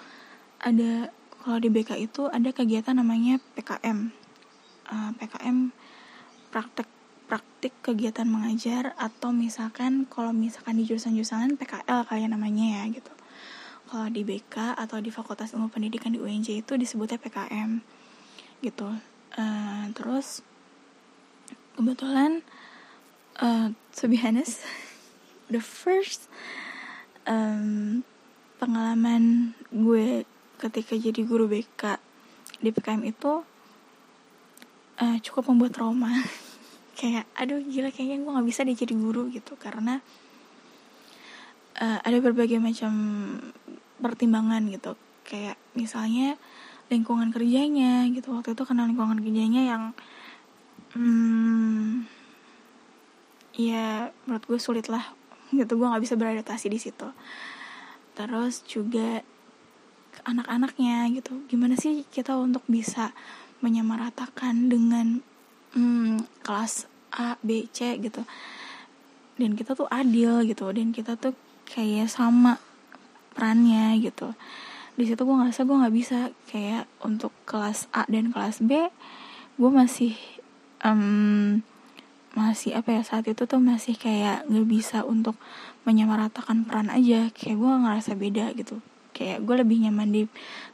ada 0.60 1.14
kalau 1.40 1.58
di 1.62 1.70
BK 1.72 2.00
itu 2.02 2.28
ada 2.28 2.50
kegiatan 2.52 2.98
namanya 2.98 3.38
PKM 3.56 4.12
uh, 4.90 5.12
PKM 5.18 5.72
praktek 6.50 6.90
praktik 7.30 7.78
kegiatan 7.86 8.26
mengajar 8.26 8.98
atau 8.98 9.30
misalkan 9.30 10.10
kalau 10.10 10.34
misalkan 10.34 10.82
di 10.82 10.90
jurusan-jurusan 10.90 11.62
PKL 11.62 12.10
kayak 12.10 12.34
namanya 12.34 12.82
ya 12.82 12.84
gitu. 12.90 13.14
Kalau 13.86 14.10
di 14.10 14.26
BK 14.26 14.74
atau 14.74 14.98
di 14.98 15.14
Fakultas 15.14 15.54
Ilmu 15.54 15.70
Pendidikan 15.70 16.10
di 16.10 16.18
UNJ 16.18 16.66
itu 16.66 16.74
disebutnya 16.74 17.22
PKM 17.22 17.86
gitu. 18.66 18.90
Uh, 19.38 19.86
terus 19.94 20.42
kebetulan 21.78 22.42
uh, 23.38 23.70
to 23.94 24.10
the 25.54 25.62
first 25.62 26.26
um, 27.30 28.02
pengalaman 28.58 29.54
gue 29.72 30.26
ketika 30.60 30.98
jadi 30.98 31.22
guru 31.24 31.48
BK 31.48 32.02
di 32.60 32.70
PKM 32.76 33.02
itu 33.08 33.46
uh, 35.00 35.18
cukup 35.24 35.54
membuat 35.54 35.78
trauma. 35.78 36.12
Kayak 37.00 37.32
aduh 37.40 37.64
gila 37.64 37.96
kayaknya 37.96 38.20
gue 38.20 38.32
nggak 38.36 38.48
bisa 38.50 38.68
deh 38.68 38.76
jadi 38.76 38.92
guru 38.92 39.32
gitu. 39.32 39.56
Karena 39.56 40.04
uh, 41.80 42.00
ada 42.04 42.18
berbagai 42.20 42.60
macam 42.60 42.92
pertimbangan 44.04 44.68
gitu. 44.68 45.00
Kayak 45.24 45.56
misalnya 45.80 46.36
lingkungan 46.92 47.32
kerjanya 47.32 48.04
gitu. 48.12 48.36
Waktu 48.36 48.52
itu 48.52 48.64
kenal 48.68 48.92
lingkungan 48.92 49.24
kerjanya 49.24 49.64
yang 49.64 49.84
hmm, 50.92 52.04
ya 53.56 54.12
menurut 54.28 54.44
gue 54.44 54.60
sulit 54.60 54.92
lah 54.92 55.19
gitu 55.50 55.77
gue 55.77 55.88
nggak 55.88 56.03
bisa 56.03 56.15
beradaptasi 56.15 56.68
di 56.70 56.79
situ. 56.82 57.08
Terus 58.18 58.62
juga 58.68 59.24
anak-anaknya 60.27 61.08
gitu. 61.15 61.46
Gimana 61.48 61.79
sih 61.79 62.03
kita 62.10 62.36
untuk 62.36 62.62
bisa 62.68 63.15
menyamaratakan 63.63 64.68
dengan 64.68 65.24
hmm, 65.74 66.44
kelas 66.44 66.88
A 67.15 67.39
B 67.39 67.65
C 67.72 67.98
gitu? 68.00 68.22
Dan 69.39 69.56
kita 69.56 69.75
tuh 69.75 69.88
adil 69.88 70.44
gitu 70.44 70.68
dan 70.75 70.91
kita 70.91 71.15
tuh 71.15 71.32
kayak 71.63 72.12
sama 72.12 72.60
perannya 73.32 73.96
gitu. 74.03 74.36
Di 75.00 75.08
situ 75.08 75.24
gue 75.24 75.36
ngerasa 75.39 75.63
gue 75.63 75.79
nggak 75.79 75.96
bisa 75.96 76.20
kayak 76.51 76.84
untuk 77.08 77.32
kelas 77.48 77.88
A 77.96 78.03
dan 78.12 78.36
kelas 78.36 78.60
B 78.60 78.91
gue 79.60 79.72
masih 79.72 80.15
um, 80.84 81.63
masih 82.38 82.78
apa 82.78 82.94
ya 82.94 83.02
saat 83.02 83.26
itu 83.26 83.50
tuh 83.50 83.58
masih 83.58 83.98
kayak 83.98 84.46
gak 84.46 84.68
bisa 84.70 85.02
untuk 85.02 85.34
menyamaratakan 85.86 86.66
peran 86.66 86.94
aja. 86.94 87.34
Kayak 87.34 87.58
gue 87.58 87.72
ngerasa 87.86 88.12
beda 88.14 88.46
gitu. 88.54 88.82
Kayak 89.16 89.46
gue 89.46 89.56
lebih 89.66 89.78
nyaman 89.90 90.10
di 90.14 90.22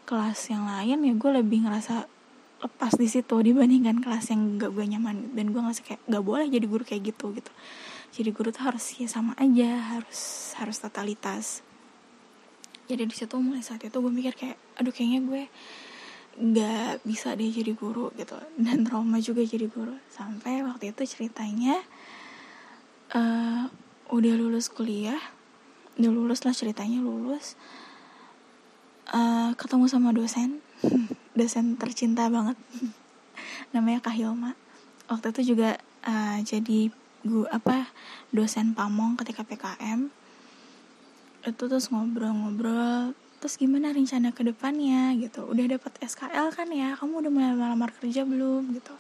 kelas 0.03 0.51
yang 0.51 0.67
lain 0.67 1.01
ya 1.01 1.13
gue 1.15 1.31
lebih 1.31 1.65
ngerasa 1.65 2.05
lepas 2.55 2.93
di 2.97 3.07
situ 3.07 3.35
dibandingkan 3.39 4.03
kelas 4.03 4.31
yang 4.35 4.59
gak 4.59 4.71
gue 4.75 4.85
nyaman. 4.85 5.31
Dan 5.31 5.55
gue 5.55 5.61
ngerasa 5.63 5.81
kayak 5.85 6.01
gak 6.03 6.23
boleh 6.23 6.47
jadi 6.51 6.65
guru 6.67 6.83
kayak 6.83 7.15
gitu 7.15 7.31
gitu. 7.31 7.51
Jadi 8.15 8.29
guru 8.31 8.49
tuh 8.51 8.63
harus 8.67 8.83
ya 8.95 9.07
sama 9.07 9.35
aja 9.39 9.95
harus 9.95 10.51
harus 10.59 10.77
totalitas. 10.79 11.63
Jadi 12.85 13.09
di 13.09 13.15
situ 13.17 13.33
mulai 13.41 13.65
saat 13.65 13.81
itu 13.81 13.97
gue 13.97 14.13
mikir 14.13 14.37
kayak 14.37 14.57
aduh 14.77 14.93
kayaknya 14.93 15.19
gue 15.25 15.43
nggak 16.35 17.07
bisa 17.07 17.31
deh 17.33 17.47
jadi 17.47 17.71
guru 17.71 18.11
gitu. 18.15 18.35
Dan 18.59 18.83
trauma 18.83 19.19
juga 19.23 19.41
jadi 19.43 19.67
guru. 19.71 19.95
Sampai 20.11 20.63
waktu 20.63 20.91
itu 20.91 21.03
ceritanya 21.07 21.79
uh, 23.15 23.71
udah 24.11 24.33
lulus 24.37 24.67
kuliah 24.69 25.19
udah 25.95 26.11
lulus 26.11 26.43
lah 26.43 26.51
ceritanya 26.51 26.99
lulus 26.99 27.55
uh, 29.15 29.55
ketemu 29.55 29.85
sama 29.87 30.11
dosen. 30.11 30.59
Dosen 31.39 31.75
tercinta 31.75 32.27
banget. 32.31 32.55
Namanya 33.75 34.03
Kak 34.03 34.15
Hilma. 34.15 34.55
Waktu 35.07 35.35
itu 35.35 35.55
juga 35.55 35.79
uh, 36.07 36.39
jadi 36.43 36.91
gue 37.25 37.47
apa 37.49 37.89
dosen 38.29 38.77
pamong 38.77 39.17
ketika 39.17 39.41
PKM 39.41 40.13
itu 41.41 41.63
terus 41.65 41.89
ngobrol-ngobrol 41.89 43.17
terus 43.39 43.55
gimana 43.59 43.91
rencana 43.91 44.31
ke 44.31 44.41
depannya? 44.45 45.13
Gitu. 45.19 45.45
Udah 45.45 45.65
dapat 45.77 45.93
SKL 46.01 46.47
kan 46.53 46.67
ya? 46.71 46.95
Kamu 46.99 47.21
udah 47.21 47.31
mulai 47.31 47.53
melamar 47.55 47.91
kerja 47.95 48.23
belum? 48.23 48.75
Gitu. 48.75 48.95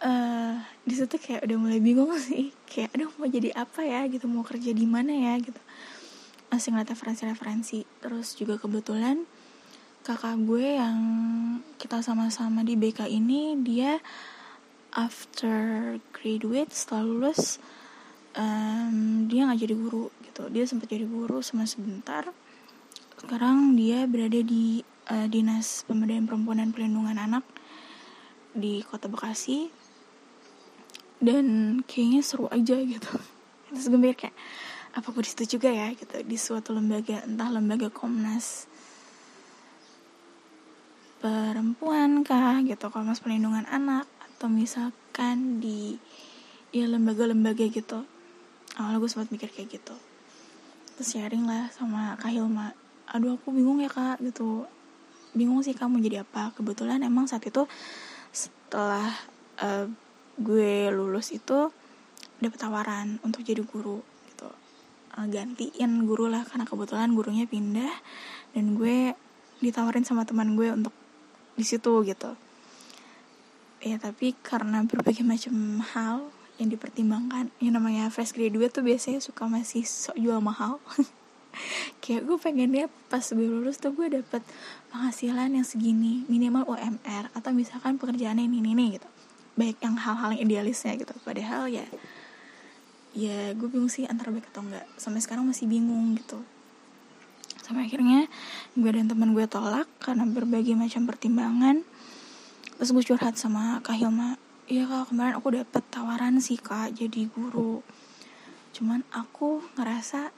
Uh, 0.00 0.56
di 0.88 0.96
situ 0.96 1.20
kayak 1.20 1.44
udah 1.44 1.56
mulai 1.60 1.78
bingung 1.78 2.12
sih. 2.28 2.52
Kayak 2.66 2.96
aduh 2.96 3.10
mau 3.16 3.28
jadi 3.28 3.50
apa 3.56 3.80
ya? 3.84 4.06
Gitu 4.06 4.26
mau 4.30 4.44
kerja 4.46 4.70
di 4.72 4.86
mana 4.86 5.12
ya? 5.12 5.34
Gitu. 5.38 5.60
Masih 6.50 6.72
ngeliat 6.72 6.90
referensi-referensi. 6.92 7.86
Terus 8.00 8.34
juga 8.34 8.56
kebetulan 8.56 9.24
kakak 10.00 10.40
gue 10.48 10.80
yang 10.80 10.98
kita 11.76 12.00
sama-sama 12.00 12.64
di 12.64 12.72
BK 12.72 13.04
ini 13.12 13.60
dia 13.60 14.00
after 14.96 15.96
graduate 16.16 16.72
setelah 16.72 17.04
lulus 17.04 17.60
um, 18.34 19.26
dia 19.30 19.46
nggak 19.46 19.60
jadi 19.60 19.74
guru 19.74 20.10
gitu. 20.26 20.42
Dia 20.50 20.64
sempat 20.66 20.90
jadi 20.90 21.06
guru 21.06 21.42
cuma 21.42 21.66
sebentar 21.66 22.26
sekarang 23.20 23.76
dia 23.76 24.08
berada 24.08 24.40
di 24.40 24.80
uh, 25.12 25.28
dinas 25.28 25.84
pemberdayaan 25.84 26.24
perempuan 26.24 26.64
dan 26.64 26.72
pelindungan 26.72 27.20
anak 27.20 27.44
di 28.56 28.80
kota 28.80 29.12
Bekasi. 29.12 29.68
Dan 31.20 31.78
kayaknya 31.84 32.24
seru 32.24 32.48
aja 32.48 32.80
gitu. 32.80 33.12
Terus 33.68 33.86
gue 33.92 34.00
mikir 34.00 34.26
kayak 34.26 34.36
apa 34.96 35.06
gue 35.12 35.22
di 35.22 35.30
situ 35.30 35.44
juga 35.60 35.68
ya? 35.68 35.92
Gitu 35.92 36.24
di 36.24 36.36
suatu 36.40 36.72
lembaga 36.72 37.20
entah 37.28 37.52
lembaga 37.52 37.92
Komnas 37.92 38.64
perempuan 41.20 42.24
kah 42.24 42.64
gitu 42.64 42.88
Komnas 42.88 43.20
perlindungan 43.20 43.68
anak 43.68 44.08
atau 44.24 44.48
misalkan 44.48 45.60
di 45.60 46.00
ya 46.72 46.88
lembaga-lembaga 46.88 47.68
gitu. 47.68 48.08
Awalnya 48.80 48.96
gue 48.96 49.10
sempat 49.12 49.28
mikir 49.28 49.52
kayak 49.52 49.76
gitu. 49.76 49.92
Terus 50.96 51.12
sharing 51.12 51.44
lah 51.44 51.68
sama 51.68 52.16
Kak 52.16 52.32
Hilma 52.32 52.72
aduh 53.10 53.34
aku 53.36 53.50
bingung 53.50 53.82
ya 53.82 53.90
kak 53.90 54.22
gitu. 54.22 54.66
Bingung 55.34 55.62
sih 55.66 55.74
kamu 55.74 56.02
jadi 56.02 56.22
apa. 56.22 56.54
Kebetulan 56.54 57.02
emang 57.02 57.26
saat 57.26 57.42
itu 57.46 57.66
setelah 58.30 59.10
uh, 59.58 59.86
gue 60.38 60.88
lulus 60.94 61.34
itu 61.34 61.74
dapet 62.40 62.58
tawaran 62.58 63.18
untuk 63.26 63.42
jadi 63.42 63.60
guru 63.66 64.00
gitu. 64.30 64.48
Uh, 65.18 65.26
gantiin 65.26 66.06
guru 66.06 66.30
lah 66.30 66.46
karena 66.46 66.64
kebetulan 66.64 67.10
gurunya 67.12 67.44
pindah 67.50 67.92
dan 68.54 68.78
gue 68.78 69.14
ditawarin 69.60 70.06
sama 70.06 70.24
teman 70.24 70.54
gue 70.54 70.70
untuk 70.70 70.94
di 71.58 71.66
situ 71.66 72.06
gitu. 72.06 72.32
Ya 73.80 73.96
tapi 73.98 74.36
karena 74.40 74.86
berbagai 74.86 75.24
macam 75.24 75.82
hal 75.82 76.30
yang 76.60 76.68
dipertimbangkan 76.68 77.48
yang 77.58 77.72
namanya 77.80 78.12
fresh 78.12 78.36
graduate 78.36 78.76
tuh 78.76 78.84
biasanya 78.84 79.24
suka 79.24 79.48
masih 79.48 79.80
sok 79.88 80.20
jual 80.20 80.44
mahal 80.44 80.76
kayak 82.02 82.26
gue 82.26 82.38
pengennya 82.38 82.86
pas 83.12 83.22
gue 83.22 83.46
lulus 83.46 83.76
tuh 83.76 83.92
gue 83.92 84.06
dapet 84.10 84.42
penghasilan 84.90 85.54
yang 85.54 85.66
segini 85.66 86.24
minimal 86.26 86.66
UMR 86.66 87.30
atau 87.34 87.50
misalkan 87.54 87.98
pekerjaan 88.00 88.38
ini 88.38 88.62
ini 88.62 88.98
gitu. 88.98 89.08
Baik 89.58 89.82
yang 89.82 89.98
hal-hal 89.98 90.34
yang 90.34 90.42
idealisnya 90.46 90.96
gitu. 90.96 91.12
Padahal 91.22 91.68
ya 91.70 91.84
ya 93.10 93.52
gue 93.54 93.68
bingung 93.68 93.90
sih 93.90 94.06
antara 94.06 94.30
baik 94.30 94.50
atau 94.50 94.62
enggak. 94.62 94.86
Sampai 94.96 95.20
sekarang 95.20 95.44
masih 95.46 95.66
bingung 95.66 96.16
gitu. 96.16 96.40
Sampai 97.60 97.86
akhirnya 97.86 98.26
gue 98.74 98.90
dan 98.90 99.06
teman 99.06 99.34
gue 99.36 99.46
tolak 99.46 99.86
karena 100.02 100.26
berbagai 100.26 100.74
macam 100.74 101.06
pertimbangan. 101.06 101.82
Terus 102.80 102.90
gue 102.96 103.04
curhat 103.04 103.36
sama 103.36 103.84
Kak 103.84 104.00
Hilma 104.00 104.40
iya 104.70 104.86
kak 104.86 105.10
kemarin 105.10 105.34
aku 105.34 105.50
dapet 105.50 105.82
tawaran 105.90 106.38
sih 106.38 106.54
kak 106.54 106.94
jadi 106.94 107.26
guru. 107.26 107.82
Cuman 108.70 109.02
aku 109.10 109.58
ngerasa 109.74 110.30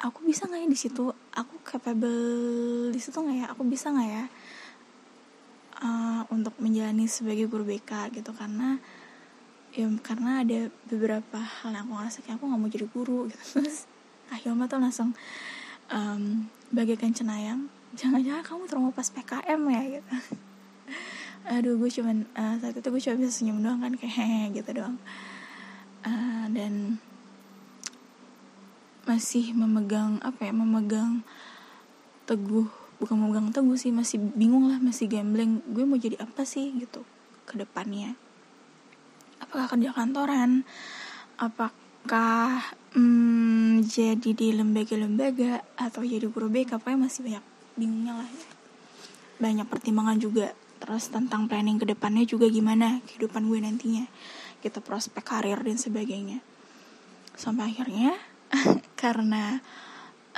aku 0.00 0.24
bisa 0.28 0.44
nggak 0.44 0.60
ya 0.64 0.68
di 0.68 0.78
situ? 0.78 1.04
Aku 1.32 1.54
capable 1.64 2.90
di 2.92 3.00
situ 3.00 3.16
nggak 3.16 3.36
ya? 3.36 3.46
Aku 3.52 3.62
bisa 3.64 3.92
nggak 3.92 4.08
ya 4.10 4.24
uh, 5.80 6.22
untuk 6.32 6.56
menjalani 6.60 7.08
sebagai 7.08 7.48
guru 7.48 7.64
BK 7.64 8.12
gitu? 8.16 8.30
Karena 8.36 8.76
ya 9.76 9.86
karena 10.00 10.40
ada 10.40 10.72
beberapa 10.88 11.36
hal 11.36 11.76
yang 11.76 11.84
aku 11.84 11.92
ngerasa 12.00 12.18
kayak 12.24 12.36
aku 12.40 12.44
nggak 12.48 12.60
mau 12.60 12.70
jadi 12.72 12.86
guru 12.88 13.18
gitu. 13.28 13.44
Terus 13.62 13.88
Kak 14.26 14.42
Hilma 14.42 14.66
tuh 14.66 14.82
langsung 14.82 15.14
um, 15.92 16.50
bagaikan 16.74 17.14
cenayang 17.14 17.70
jangan-jangan 17.96 18.44
kamu 18.44 18.62
trauma 18.68 18.90
pas 18.92 19.08
PKM 19.08 19.60
ya? 19.72 19.82
gitu. 20.00 20.14
Aduh 21.56 21.78
gue 21.78 21.90
cuman 21.90 22.26
uh, 22.34 22.58
saat 22.58 22.74
itu 22.74 22.88
gue 22.90 23.02
cuma 23.02 23.16
bisa 23.22 23.32
senyum 23.32 23.62
doang 23.62 23.80
kan 23.80 23.94
kayak 23.96 24.50
gitu 24.60 24.70
doang. 24.82 24.98
Uh, 26.06 26.46
dan 26.52 26.98
masih 29.06 29.54
memegang 29.54 30.18
apa 30.20 30.50
ya 30.50 30.52
memegang 30.52 31.22
teguh 32.26 32.66
bukan 32.98 33.16
memegang 33.16 33.48
teguh 33.54 33.78
sih 33.78 33.94
masih 33.94 34.18
bingung 34.18 34.66
lah 34.66 34.82
masih 34.82 35.06
gambling 35.06 35.62
gue 35.70 35.86
mau 35.86 35.96
jadi 35.96 36.18
apa 36.18 36.42
sih 36.42 36.74
gitu 36.76 37.06
ke 37.46 37.54
depannya. 37.54 38.18
Apakah 39.38 39.70
kerja 39.70 39.94
kantoran? 39.94 40.66
Apakah 41.38 42.74
hmm, 42.96 43.86
jadi 43.86 44.30
di 44.34 44.50
lembaga-lembaga 44.56 45.62
atau 45.78 46.02
jadi 46.02 46.26
guru 46.26 46.50
BK 46.50 46.82
pokoknya 46.82 46.98
masih 47.06 47.20
banyak 47.22 47.44
bingungnya 47.76 48.14
lah 48.24 48.30
banyak 49.36 49.68
pertimbangan 49.68 50.18
juga. 50.18 50.52
Terus 50.76 51.08
tentang 51.08 51.48
planning 51.48 51.80
ke 51.80 51.88
depannya 51.88 52.24
juga 52.28 52.48
gimana 52.48 53.00
kehidupan 53.08 53.48
gue 53.48 53.60
nantinya. 53.60 54.04
Gitu 54.60 54.78
prospek 54.80 55.24
karir 55.24 55.60
dan 55.60 55.76
sebagainya. 55.76 56.40
Sampai 57.36 57.72
akhirnya 57.72 58.16
karena 58.96 59.60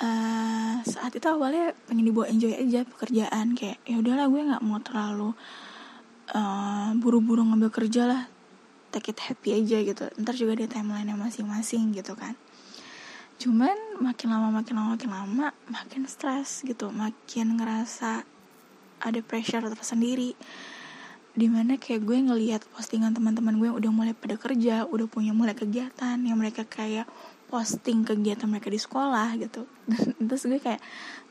uh, 0.03 0.83
saat 0.83 1.15
itu 1.15 1.27
awalnya 1.31 1.73
pengen 1.87 2.11
dibawa 2.11 2.27
enjoy 2.29 2.53
aja 2.53 2.83
pekerjaan 2.85 3.55
kayak 3.55 3.79
ya 3.87 4.03
udahlah 4.03 4.27
gue 4.27 4.41
nggak 4.43 4.65
mau 4.67 4.83
terlalu 4.83 5.31
uh, 6.35 6.91
buru-buru 6.99 7.47
ngambil 7.47 7.71
kerja 7.71 8.03
lah 8.05 8.23
take 8.91 9.13
it 9.13 9.21
happy 9.21 9.53
aja 9.57 9.85
gitu. 9.85 10.05
Ntar 10.17 10.35
juga 10.37 10.57
ada 10.59 10.67
timeline 10.69 11.13
masing-masing 11.15 11.93
gitu 11.93 12.17
kan. 12.17 12.35
Cuman 13.39 14.03
makin 14.03 14.35
lama 14.35 14.51
makin 14.51 14.75
lama 14.75 14.99
makin 14.99 15.11
lama 15.13 15.47
makin 15.71 16.09
stres 16.09 16.65
gitu. 16.65 16.91
Makin 16.91 17.61
ngerasa 17.61 18.25
ada 18.99 19.21
pressure 19.23 19.63
tersendiri. 19.71 20.35
Di 21.39 21.47
mana 21.47 21.79
kayak 21.79 22.03
gue 22.03 22.19
ngelihat 22.19 22.67
postingan 22.75 23.15
teman-teman 23.15 23.55
gue 23.63 23.71
yang 23.71 23.79
udah 23.79 23.93
mulai 23.95 24.15
pada 24.17 24.35
kerja 24.35 24.89
udah 24.91 25.07
punya 25.07 25.31
mulai 25.31 25.55
kegiatan 25.55 26.19
yang 26.19 26.35
mereka 26.35 26.67
kayak 26.67 27.07
posting 27.49 28.05
kegiatan 28.05 28.45
mereka 28.45 28.69
di 28.69 28.77
sekolah 28.77 29.35
gitu. 29.41 29.65
Terus 30.29 30.43
gue 30.45 30.61
kayak 30.61 30.81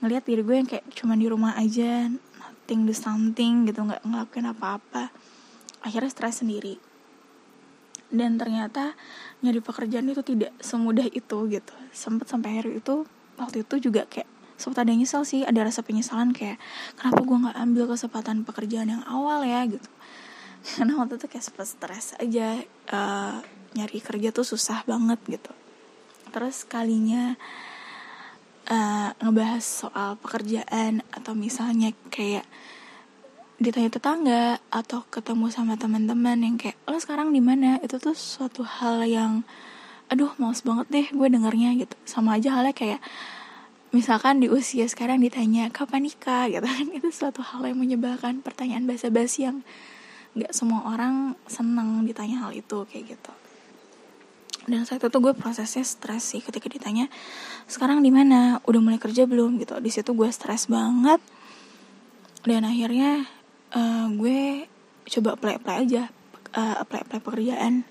ngelihat 0.01 0.23
diri 0.25 0.41
gue 0.41 0.56
yang 0.58 0.69
kayak 0.69 0.86
cuma 0.97 1.13
di 1.13 1.30
rumah 1.30 1.53
aja 1.56 2.10
nothing 2.10 2.89
do 2.89 2.93
something 2.93 3.69
gitu. 3.69 3.86
Nggak 3.86 4.01
ngelakuin 4.01 4.49
apa-apa. 4.49 5.13
Akhirnya 5.86 6.10
stres 6.10 6.41
sendiri. 6.41 6.82
Dan 8.10 8.41
ternyata 8.41 8.97
nyari 9.45 9.62
pekerjaan 9.62 10.10
itu 10.10 10.25
tidak 10.25 10.51
semudah 10.58 11.06
itu 11.06 11.38
gitu. 11.53 11.73
Sempet 11.93 12.25
sampai 12.25 12.60
hari 12.60 12.82
itu 12.82 13.06
waktu 13.38 13.62
itu 13.62 13.89
juga 13.89 14.10
kayak 14.10 14.27
sempat 14.58 14.89
ada 14.89 14.93
nyesel 14.97 15.21
sih 15.21 15.45
ada 15.45 15.62
rasa 15.62 15.86
penyesalan 15.86 16.34
kayak 16.34 16.58
kenapa 16.97 17.21
gue 17.21 17.38
nggak 17.45 17.58
ambil 17.62 17.86
kesempatan 17.93 18.41
pekerjaan 18.41 18.89
yang 18.89 19.03
awal 19.06 19.45
ya? 19.45 19.62
Gitu. 19.69 19.89
Karena 20.82 20.97
waktu 20.97 21.21
itu 21.21 21.30
kayak 21.30 21.45
sempat 21.45 21.67
stres 21.69 22.17
aja 22.17 22.58
uh, 22.89 23.38
nyari 23.77 23.99
kerja 24.01 24.34
tuh 24.34 24.47
susah 24.47 24.82
banget 24.89 25.21
gitu 25.30 25.53
terus 26.29 26.63
kalinya 26.67 27.35
uh, 28.67 29.09
ngebahas 29.23 29.63
soal 29.63 30.19
pekerjaan 30.19 31.01
atau 31.11 31.33
misalnya 31.33 31.95
kayak 32.11 32.45
ditanya 33.57 33.89
tetangga 33.89 34.43
atau 34.69 35.01
ketemu 35.09 35.49
sama 35.49 35.73
teman-teman 35.81 36.37
yang 36.37 36.55
kayak 36.61 36.77
lo 36.85 37.01
sekarang 37.01 37.33
di 37.33 37.41
mana? 37.41 37.81
Itu 37.81 37.97
tuh 37.97 38.13
suatu 38.13 38.61
hal 38.61 39.07
yang 39.09 39.41
aduh 40.07 40.31
males 40.37 40.61
banget 40.61 40.87
deh 40.93 41.07
gue 41.09 41.27
dengarnya 41.27 41.73
gitu. 41.73 41.95
Sama 42.05 42.37
aja 42.37 42.53
halnya 42.53 42.71
kayak 42.77 43.01
misalkan 43.89 44.37
di 44.37 44.47
usia 44.51 44.85
sekarang 44.85 45.17
ditanya 45.23 45.73
kapan 45.73 46.05
nikah? 46.05 46.45
gitu 46.53 46.67
kan. 46.69 46.85
Itu 46.93 47.09
suatu 47.09 47.41
hal 47.41 47.65
yang 47.65 47.81
menyebalkan 47.81 48.45
pertanyaan 48.45 48.85
basa-basi 48.85 49.49
yang 49.49 49.65
nggak 50.37 50.53
semua 50.53 50.85
orang 50.93 51.33
senang 51.49 52.05
ditanya 52.05 52.45
hal 52.45 52.53
itu 52.53 52.85
kayak 52.85 53.17
gitu 53.17 53.33
dan 54.67 54.84
saat 54.84 54.99
itu 54.99 55.19
gue 55.23 55.32
prosesnya 55.32 55.80
stres 55.88 56.36
sih 56.36 56.43
ketika 56.43 56.67
ditanya 56.67 57.08
sekarang 57.71 58.03
di 58.03 58.12
mana? 58.12 58.60
Udah 58.67 58.84
mulai 58.84 58.99
kerja 58.99 59.23
belum? 59.23 59.56
Gitu. 59.63 59.80
Di 59.80 59.88
situ 59.88 60.12
gue 60.12 60.27
stres 60.27 60.67
banget. 60.67 61.23
Dan 62.43 62.67
akhirnya 62.67 63.23
uh, 63.71 64.12
gue 64.12 64.67
coba 65.08 65.39
apply 65.39 65.63
apply 65.63 65.75
aja 65.88 66.03
uh, 66.51 66.84
apply 66.84 67.08
apply 67.08 67.19
pekerjaan 67.23 67.88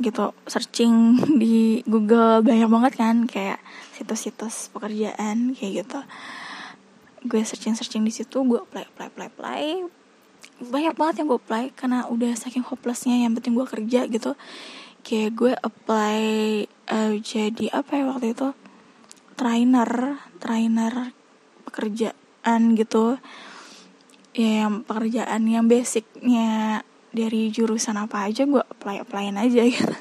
gitu. 0.00 0.32
Searching 0.48 1.20
di 1.42 1.84
Google 1.84 2.40
banyak 2.40 2.68
banget 2.72 2.92
kan 2.96 3.16
kayak 3.28 3.60
situs-situs 3.92 4.72
pekerjaan 4.72 5.52
kayak 5.52 5.84
gitu. 5.84 6.00
Gue 7.28 7.44
searching 7.44 7.76
searching 7.76 8.08
di 8.08 8.12
situ 8.12 8.40
gue 8.40 8.64
apply 8.64 8.88
apply 8.88 9.06
apply 9.12 9.28
apply 9.36 9.64
banyak 10.56 10.96
banget 10.96 11.14
yang 11.20 11.28
gue 11.28 11.36
apply 11.36 11.68
karena 11.76 12.08
udah 12.08 12.32
saking 12.32 12.64
hopelessnya 12.64 13.12
yang 13.12 13.36
penting 13.36 13.52
gue 13.52 13.68
kerja 13.68 14.08
gitu 14.08 14.32
kayak 15.06 15.38
gue 15.38 15.54
apply 15.54 16.22
uh, 16.90 17.14
jadi 17.22 17.70
apa 17.70 17.94
ya 17.94 18.04
waktu 18.10 18.34
itu? 18.34 18.50
Trainer 19.38 20.18
trainer 20.42 21.14
pekerjaan 21.62 22.74
gitu. 22.74 23.22
Ya 24.34 24.66
yang 24.66 24.82
pekerjaan 24.82 25.46
yang 25.46 25.70
basicnya 25.70 26.82
dari 27.14 27.54
jurusan 27.54 27.94
apa 28.02 28.26
aja 28.26 28.50
gue 28.50 28.58
apply 28.58 29.06
applyin 29.06 29.38
aja 29.38 29.62
gitu. 29.70 29.94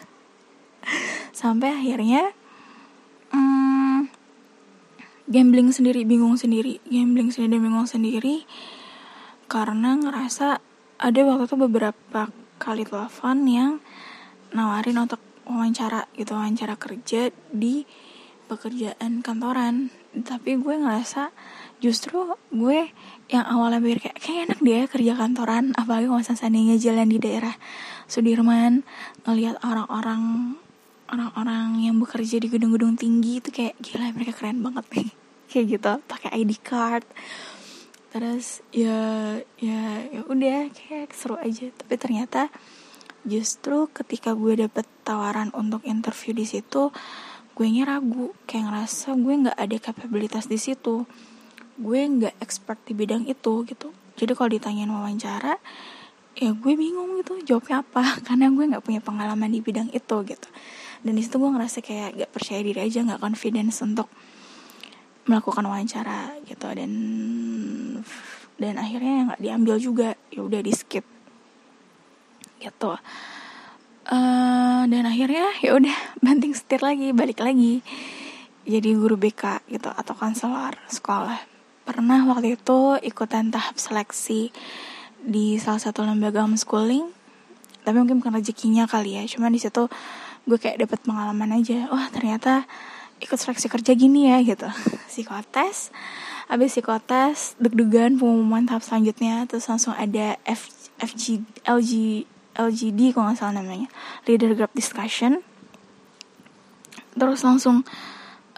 Sampai 1.30 1.78
akhirnya 1.78 2.34
hmm, 3.30 4.10
gambling 5.30 5.70
sendiri 5.70 6.02
bingung 6.02 6.34
sendiri 6.34 6.82
gambling 6.90 7.30
sendiri 7.30 7.62
bingung 7.62 7.86
sendiri. 7.86 8.50
Karena 9.46 9.94
ngerasa 10.02 10.58
ada 10.98 11.20
waktu 11.30 11.46
itu 11.46 11.56
beberapa 11.62 12.34
kali 12.58 12.82
telepon 12.82 13.46
yang 13.46 13.72
nawarin 14.54 15.02
untuk 15.02 15.22
wawancara 15.46 16.10
gitu 16.18 16.36
wawancara 16.36 16.76
kerja 16.76 17.30
di 17.54 17.86
pekerjaan 18.46 19.26
kantoran. 19.26 19.90
Tapi 20.14 20.58
gue 20.62 20.76
ngerasa 20.78 21.34
justru 21.82 22.38
gue 22.54 22.90
yang 23.30 23.46
awalnya 23.46 23.82
pikir 23.82 24.00
kayak 24.10 24.18
kayak 24.22 24.42
enak 24.50 24.60
dia 24.62 24.80
kerja 24.88 25.14
kantoran 25.18 25.74
apalagi 25.76 26.08
kalau 26.08 26.24
seandainya 26.24 26.78
jalan 26.78 27.10
di 27.10 27.18
daerah 27.20 27.58
Sudirman 28.06 28.86
ngelihat 29.26 29.60
orang-orang 29.66 30.56
orang-orang 31.10 31.86
yang 31.86 31.98
bekerja 31.98 32.38
di 32.38 32.48
gedung-gedung 32.50 32.98
tinggi 32.98 33.42
itu 33.42 33.50
kayak 33.50 33.78
gila 33.82 34.14
mereka 34.14 34.34
keren 34.34 34.62
banget 34.62 34.86
nih. 34.94 35.10
Kayak 35.50 35.66
gitu 35.78 35.94
pakai 36.10 36.30
ID 36.42 36.52
card. 36.66 37.06
Terus 38.10 38.66
ya 38.74 39.38
ya 39.62 39.82
ya 40.10 40.22
udah 40.26 40.74
kayak 40.74 41.14
seru 41.14 41.38
aja. 41.38 41.70
Tapi 41.70 41.96
ternyata 42.02 42.50
justru 43.26 43.90
ketika 43.90 44.38
gue 44.38 44.66
dapet 44.66 44.86
tawaran 45.02 45.50
untuk 45.58 45.82
interview 45.84 46.38
di 46.38 46.46
situ 46.46 46.94
gue 47.56 47.72
ragu 47.88 48.36
kayak 48.44 48.68
ngerasa 48.68 49.16
gue 49.16 49.34
nggak 49.48 49.58
ada 49.58 49.78
kapabilitas 49.80 50.52
di 50.52 50.60
situ. 50.60 51.08
Gue 51.80 52.04
nggak 52.04 52.36
expert 52.44 52.84
di 52.84 52.92
bidang 52.92 53.24
itu 53.32 53.64
gitu. 53.64 53.96
Jadi 54.20 54.32
kalau 54.36 54.52
ditanyain 54.52 54.92
wawancara 54.92 55.56
ya 56.36 56.52
gue 56.52 56.74
bingung 56.76 57.16
gitu. 57.24 57.40
Jawabnya 57.48 57.80
apa? 57.80 58.04
Karena 58.28 58.52
gue 58.52 58.66
nggak 58.76 58.84
punya 58.84 59.00
pengalaman 59.00 59.48
di 59.48 59.64
bidang 59.64 59.88
itu 59.96 60.16
gitu. 60.28 60.50
Dan 61.00 61.16
di 61.16 61.24
situ 61.24 61.40
gue 61.40 61.48
ngerasa 61.48 61.80
kayak 61.80 62.20
gak 62.20 62.32
percaya 62.36 62.60
diri 62.60 62.80
aja 62.84 63.00
nggak 63.08 63.24
confidence 63.24 63.80
untuk 63.80 64.12
melakukan 65.24 65.64
wawancara 65.64 66.36
gitu. 66.44 66.68
Dan 66.76 66.92
dan 68.60 68.74
akhirnya 68.76 69.32
nggak 69.32 69.40
diambil 69.40 69.76
juga 69.80 70.20
ya 70.28 70.44
udah 70.44 70.60
di 70.60 70.76
skip 70.76 71.15
gitu. 72.66 72.98
Uh, 74.06 74.86
dan 74.86 75.04
akhirnya 75.10 75.50
ya 75.66 75.74
udah 75.78 75.94
banting 76.26 76.58
setir 76.58 76.82
lagi 76.82 77.14
balik 77.14 77.42
lagi. 77.42 77.86
Jadi 78.66 78.98
guru 78.98 79.14
BK 79.14 79.70
gitu 79.70 79.94
atau 79.94 80.14
konselor 80.18 80.74
sekolah. 80.90 81.38
Pernah 81.86 82.26
waktu 82.26 82.58
itu 82.58 82.98
ikutan 83.06 83.54
tahap 83.54 83.78
seleksi 83.78 84.50
di 85.22 85.62
salah 85.62 85.82
satu 85.82 86.02
lembaga 86.02 86.42
homeschooling 86.42 87.06
tapi 87.86 88.02
mungkin 88.02 88.18
bukan 88.18 88.42
rezekinya 88.42 88.90
kali 88.90 89.22
ya. 89.22 89.24
Cuma 89.30 89.54
di 89.54 89.62
situ 89.62 89.86
gue 90.50 90.58
kayak 90.58 90.82
dapat 90.82 91.00
pengalaman 91.06 91.62
aja 91.62 91.90
wah 91.94 92.10
ternyata 92.10 92.66
ikut 93.22 93.38
seleksi 93.38 93.70
kerja 93.70 93.94
gini 93.94 94.34
ya 94.34 94.42
gitu. 94.42 94.66
Psikotes 95.14 95.94
abis 96.46 96.78
psikotes 96.78 97.58
deg-degan 97.58 98.22
pengumuman 98.22 98.70
tahap 98.70 98.86
selanjutnya 98.86 99.50
terus 99.50 99.66
langsung 99.66 99.98
ada 99.98 100.38
F, 100.46 100.70
FG 101.02 101.42
LG 101.66 101.92
LGD 102.56 103.12
kalau 103.12 103.32
nggak 103.32 103.40
salah 103.40 103.60
namanya. 103.60 103.92
Leader 104.24 104.56
group 104.56 104.72
discussion. 104.72 105.44
Terus 107.16 107.44
langsung 107.44 107.84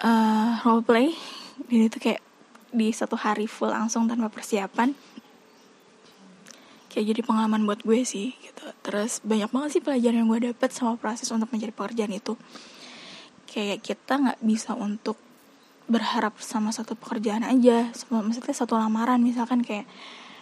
uh, 0.02 0.58
role 0.62 0.82
play. 0.82 1.14
Jadi 1.66 1.84
itu 1.90 1.98
kayak 1.98 2.22
di 2.70 2.94
satu 2.94 3.18
hari 3.18 3.50
full 3.50 3.70
langsung 3.70 4.06
tanpa 4.06 4.30
persiapan. 4.30 4.94
Kayak 6.88 7.04
jadi 7.14 7.20
pengalaman 7.26 7.66
buat 7.66 7.82
gue 7.82 8.06
sih 8.06 8.34
gitu. 8.38 8.64
Terus 8.86 9.20
banyak 9.26 9.50
banget 9.50 9.70
sih 9.78 9.82
pelajaran 9.82 10.24
yang 10.24 10.28
gue 10.30 10.40
dapet 10.54 10.70
sama 10.72 10.94
proses 10.96 11.28
untuk 11.34 11.50
mencari 11.50 11.74
pekerjaan 11.74 12.12
itu. 12.14 12.38
Kayak 13.50 13.82
kita 13.82 14.12
nggak 14.18 14.40
bisa 14.42 14.78
untuk 14.78 15.18
berharap 15.88 16.36
sama 16.44 16.68
satu 16.68 16.92
pekerjaan 16.92 17.48
aja 17.48 17.88
maksudnya 18.12 18.54
satu 18.54 18.76
lamaran. 18.76 19.20
Misalkan 19.20 19.64
kayak 19.64 19.88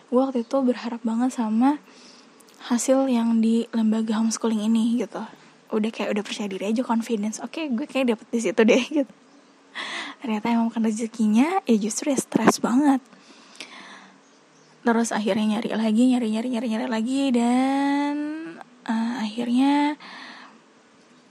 gue 0.06 0.20
waktu 0.20 0.46
itu 0.46 0.56
berharap 0.62 1.02
banget 1.02 1.34
sama 1.34 1.78
hasil 2.64 3.06
yang 3.12 3.44
di 3.44 3.68
lembaga 3.76 4.16
homeschooling 4.16 4.64
ini 4.64 4.96
gitu. 5.04 5.20
Udah 5.70 5.90
kayak 5.92 6.16
udah 6.16 6.22
percaya 6.24 6.48
diri 6.48 6.72
aja 6.72 6.82
confidence. 6.82 7.38
Oke 7.44 7.64
okay, 7.64 7.64
gue 7.68 7.86
kayak 7.86 8.16
dapet 8.16 8.26
di 8.32 8.40
situ 8.40 8.60
deh 8.64 8.84
gitu. 9.02 9.12
Ternyata 10.24 10.46
emang 10.48 10.72
bukan 10.72 10.88
rezekinya 10.88 11.60
ya 11.68 11.76
justru 11.76 12.10
ya 12.10 12.18
stres 12.18 12.58
banget. 12.64 13.04
Terus 14.86 15.10
akhirnya 15.10 15.58
nyari 15.58 15.74
lagi 15.74 16.02
nyari 16.14 16.28
nyari 16.30 16.48
nyari 16.48 16.66
nyari 16.70 16.86
lagi 16.86 17.22
dan 17.34 18.14
uh, 18.86 19.14
akhirnya 19.20 19.98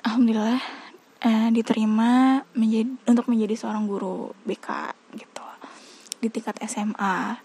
alhamdulillah 0.04 0.62
uh, 1.24 1.50
diterima 1.50 2.44
menjadi 2.54 2.92
untuk 3.10 3.26
menjadi 3.32 3.56
seorang 3.58 3.88
guru 3.88 4.36
BK 4.44 4.70
gitu. 5.18 5.46
Di 6.22 6.28
tingkat 6.30 6.60
SMA 6.68 7.40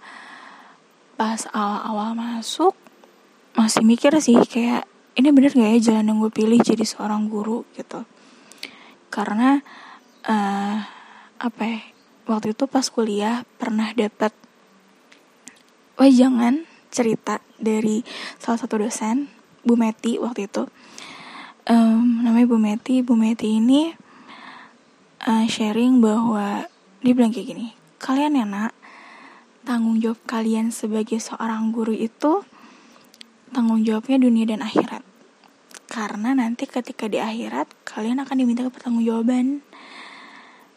pas 1.14 1.40
awal-awal 1.52 2.16
masuk 2.16 2.74
masih 3.54 3.82
mikir 3.82 4.14
sih 4.22 4.38
kayak 4.46 4.86
ini 5.18 5.34
bener 5.34 5.52
gak 5.52 5.70
ya 5.76 5.78
jalan 5.90 6.06
yang 6.06 6.18
gue 6.22 6.32
pilih 6.32 6.58
jadi 6.62 6.84
seorang 6.86 7.26
guru? 7.26 7.66
Gitu. 7.74 8.02
Karena 9.10 9.58
uh, 10.26 10.76
apa 11.40 11.62
ya 11.64 11.80
waktu 12.30 12.54
itu 12.54 12.64
pas 12.70 12.86
kuliah 12.86 13.42
pernah 13.58 13.90
dapat 13.96 14.30
oh 15.98 16.06
jangan 16.06 16.62
cerita 16.94 17.42
dari 17.58 18.06
salah 18.38 18.58
satu 18.60 18.80
dosen 18.80 19.26
Bu 19.66 19.74
Meti 19.74 20.16
waktu 20.16 20.46
itu. 20.46 20.64
Um, 21.66 22.24
namanya 22.24 22.46
Bu 22.48 22.56
Meti. 22.56 23.02
Bu 23.02 23.18
Meti 23.18 23.60
ini 23.60 23.92
uh, 25.26 25.44
sharing 25.46 26.00
bahwa 26.00 26.64
dia 27.00 27.12
bilang 27.16 27.32
kayak 27.32 27.48
gini 27.56 27.66
kalian 28.00 28.36
ya 28.36 28.44
nak 28.48 28.72
tanggung 29.64 30.00
jawab 30.00 30.20
kalian 30.24 30.72
sebagai 30.72 31.20
seorang 31.20 31.68
guru 31.72 31.92
itu 31.92 32.44
tanggung 33.50 33.82
jawabnya 33.82 34.18
dunia 34.22 34.46
dan 34.46 34.62
akhirat. 34.62 35.02
Karena 35.90 36.38
nanti 36.38 36.70
ketika 36.70 37.10
di 37.10 37.18
akhirat 37.18 37.66
kalian 37.82 38.22
akan 38.22 38.36
diminta 38.38 38.62
pertanggungjawaban 38.70 39.62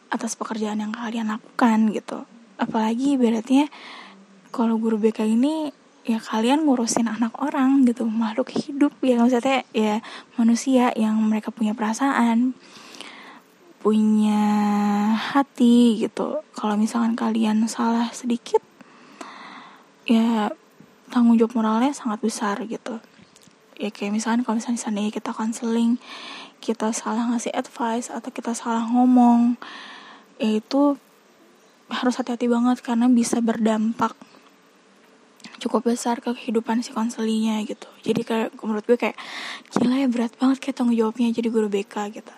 atas 0.09 0.33
pekerjaan 0.37 0.81
yang 0.81 0.93
kalian 0.93 1.29
lakukan 1.29 1.93
gitu. 1.93 2.25
Apalagi 2.57 3.17
ibaratnya 3.17 3.69
kalau 4.53 4.77
guru 4.77 4.97
BK 5.01 5.25
ini 5.25 5.73
ya 6.05 6.17
kalian 6.17 6.65
ngurusin 6.65 7.09
anak 7.09 7.33
orang 7.41 7.85
gitu. 7.85 8.09
Makhluk 8.09 8.53
hidup 8.53 8.93
ya 9.05 9.21
maksudnya 9.21 9.65
ya 9.73 10.01
manusia 10.37 10.89
yang 10.97 11.17
mereka 11.21 11.49
punya 11.53 11.73
perasaan 11.73 12.57
punya 13.83 14.41
hati 15.13 15.99
gitu. 15.99 16.39
Kalau 16.55 16.73
misalkan 16.79 17.13
kalian 17.13 17.69
salah 17.69 18.09
sedikit 18.15 18.63
ya 20.09 20.49
tanggung 21.13 21.37
jawab 21.37 21.53
moralnya 21.53 21.93
sangat 21.93 22.17
besar 22.25 22.57
gitu. 22.65 22.97
Ya 23.77 23.93
kayak 23.93 24.17
misalkan 24.17 24.41
kalau 24.41 24.57
misalnya 24.57 24.81
sana 24.81 25.05
kita 25.13 25.29
konseling 25.29 26.01
kita 26.57 26.89
salah 26.89 27.29
ngasih 27.29 27.53
advice 27.53 28.09
atau 28.09 28.33
kita 28.33 28.57
salah 28.57 28.87
ngomong 28.89 29.61
ya 30.41 30.57
itu 30.57 30.97
harus 31.93 32.17
hati-hati 32.17 32.49
banget 32.49 32.81
karena 32.81 33.05
bisa 33.11 33.37
berdampak 33.43 34.17
cukup 35.61 35.93
besar 35.93 36.17
ke 36.23 36.33
kehidupan 36.33 36.81
si 36.81 36.89
konselinya 36.89 37.61
gitu. 37.61 37.85
Jadi 38.01 38.21
kayak 38.25 38.49
menurut 38.65 38.83
gue 38.89 38.97
kayak 38.97 39.15
gila 39.77 40.01
ya 40.01 40.07
berat 40.09 40.33
banget 40.41 40.57
kayak 40.59 40.75
tanggung 40.81 40.97
jawabnya 40.97 41.29
jadi 41.29 41.47
guru 41.53 41.69
BK 41.69 41.95
gitu. 42.19 42.33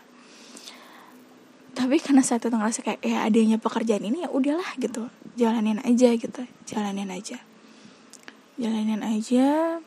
Tapi 1.75 1.95
karena 2.03 2.23
saat 2.25 2.43
itu 2.43 2.51
ngerasa 2.51 2.83
kayak 2.83 2.99
ya 3.05 3.23
adanya 3.23 3.55
pekerjaan 3.55 4.03
ini 4.03 4.27
ya 4.27 4.29
udahlah 4.29 4.67
gitu. 4.81 5.07
Jalanin 5.39 5.79
aja 5.85 6.11
gitu. 6.17 6.41
Jalanin 6.67 7.13
aja 7.13 7.39
jalanin 8.55 9.03
aja 9.03 9.79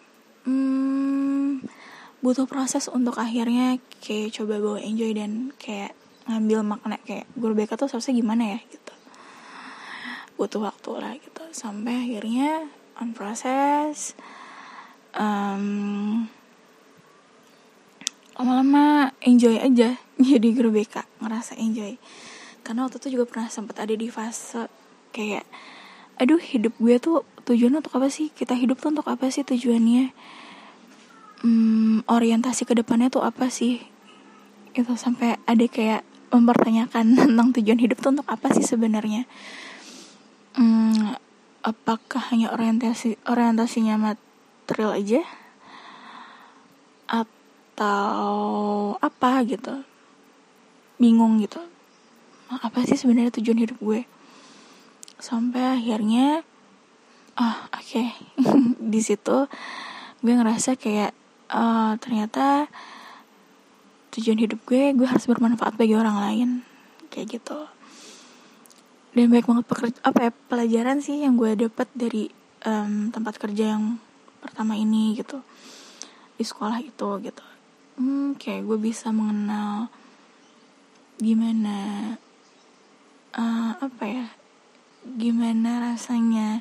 hmm, 0.44 1.64
butuh 2.20 2.44
proses 2.50 2.90
untuk 2.90 3.16
akhirnya 3.16 3.78
kayak 4.02 4.34
coba 4.34 4.58
bawa 4.58 4.78
enjoy 4.82 5.14
dan 5.14 5.54
kayak 5.56 5.94
ngambil 6.28 6.60
makna 6.60 6.96
kayak 7.06 7.24
guru 7.38 7.56
BK 7.56 7.80
tuh 7.80 7.88
seharusnya 7.88 8.20
gimana 8.20 8.44
ya 8.56 8.60
gitu. 8.68 8.94
Butuh 10.36 10.60
waktu 10.60 10.90
lah 11.00 11.14
gitu. 11.16 11.42
Sampai 11.54 12.04
akhirnya 12.04 12.68
on 13.00 13.16
proses 13.16 14.12
um, 15.16 16.26
lama-lama 18.36 19.14
enjoy 19.24 19.56
aja 19.56 19.96
jadi 20.20 20.48
guru 20.52 20.74
BK 20.74 21.22
ngerasa 21.24 21.56
enjoy. 21.56 21.96
Karena 22.66 22.84
waktu 22.84 23.00
itu 23.00 23.16
juga 23.16 23.24
pernah 23.24 23.48
sempat 23.48 23.80
ada 23.80 23.94
di 23.96 24.12
fase 24.12 24.68
kayak 25.14 25.48
aduh 26.18 26.42
hidup 26.42 26.74
gue 26.82 26.98
tuh 26.98 27.22
tujuan 27.46 27.78
untuk 27.78 27.94
apa 27.94 28.10
sih? 28.10 28.34
Kita 28.34 28.58
hidup 28.58 28.82
tuh 28.82 28.90
untuk 28.90 29.06
apa 29.06 29.30
sih 29.30 29.46
tujuannya? 29.46 30.10
Um, 31.46 32.02
orientasi 32.10 32.66
ke 32.66 32.74
depannya 32.74 33.08
tuh 33.08 33.22
apa 33.22 33.46
sih? 33.48 33.78
Itu 34.74 34.98
sampai 34.98 35.38
ada 35.46 35.64
kayak 35.70 36.02
mempertanyakan 36.34 37.14
tentang 37.22 37.48
tujuan 37.54 37.78
hidup 37.78 38.02
tuh 38.02 38.18
untuk 38.18 38.26
apa 38.26 38.50
sih 38.50 38.66
sebenarnya. 38.66 39.30
Um, 40.58 41.14
apakah 41.62 42.34
hanya 42.34 42.50
orientasi 42.50 43.22
orientasinya 43.22 43.94
material 43.94 44.98
aja? 44.98 45.22
Atau 47.06 48.34
apa 48.98 49.46
gitu? 49.46 49.86
Bingung 50.98 51.38
gitu. 51.38 51.62
Apa 52.50 52.82
sih 52.82 52.98
sebenarnya 52.98 53.30
tujuan 53.38 53.62
hidup 53.62 53.78
gue 53.78 54.17
sampai 55.18 55.78
akhirnya 55.78 56.46
ah 57.38 57.70
oke 57.70 57.82
okay. 57.82 58.08
di 58.92 59.00
situ 59.02 59.46
gue 60.18 60.32
ngerasa 60.34 60.74
kayak 60.74 61.14
uh, 61.54 61.94
ternyata 62.02 62.66
tujuan 64.14 64.42
hidup 64.42 64.58
gue 64.66 64.94
gue 64.94 65.06
harus 65.06 65.30
bermanfaat 65.30 65.78
bagi 65.78 65.94
orang 65.94 66.18
lain 66.18 66.48
kayak 67.10 67.38
gitu 67.38 67.70
dan 69.14 69.30
banyak 69.30 69.46
banget 69.46 69.66
pekerja 69.66 69.98
apa 70.06 70.18
ya 70.26 70.30
pelajaran 70.50 70.98
sih 71.02 71.22
yang 71.22 71.34
gue 71.34 71.54
dapat 71.54 71.86
dari 71.94 72.30
um, 72.66 73.10
tempat 73.10 73.38
kerja 73.38 73.78
yang 73.78 73.98
pertama 74.38 74.78
ini 74.78 75.18
gitu 75.18 75.42
di 76.38 76.44
sekolah 76.46 76.78
itu 76.82 77.08
gitu 77.22 77.44
hmm, 77.98 78.38
kayak 78.38 78.66
gue 78.66 78.78
bisa 78.78 79.10
mengenal 79.10 79.90
gimana 81.18 82.14
uh, 83.34 83.74
apa 83.82 84.04
ya 84.06 84.26
gimana 85.16 85.92
rasanya? 85.92 86.60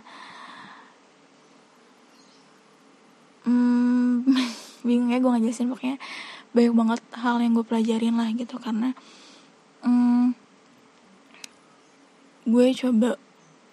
Hmm, 3.44 4.24
bingung 4.88 5.12
ya 5.12 5.20
gue 5.20 5.32
ngejelasin 5.32 5.68
pokoknya 5.68 5.98
banyak 6.56 6.74
banget 6.76 7.02
hal 7.20 7.44
yang 7.44 7.52
gue 7.56 7.66
pelajarin 7.68 8.16
lah 8.16 8.32
gitu 8.32 8.56
karena 8.56 8.96
hmm, 9.84 10.32
gue 12.48 12.68
coba 12.72 13.20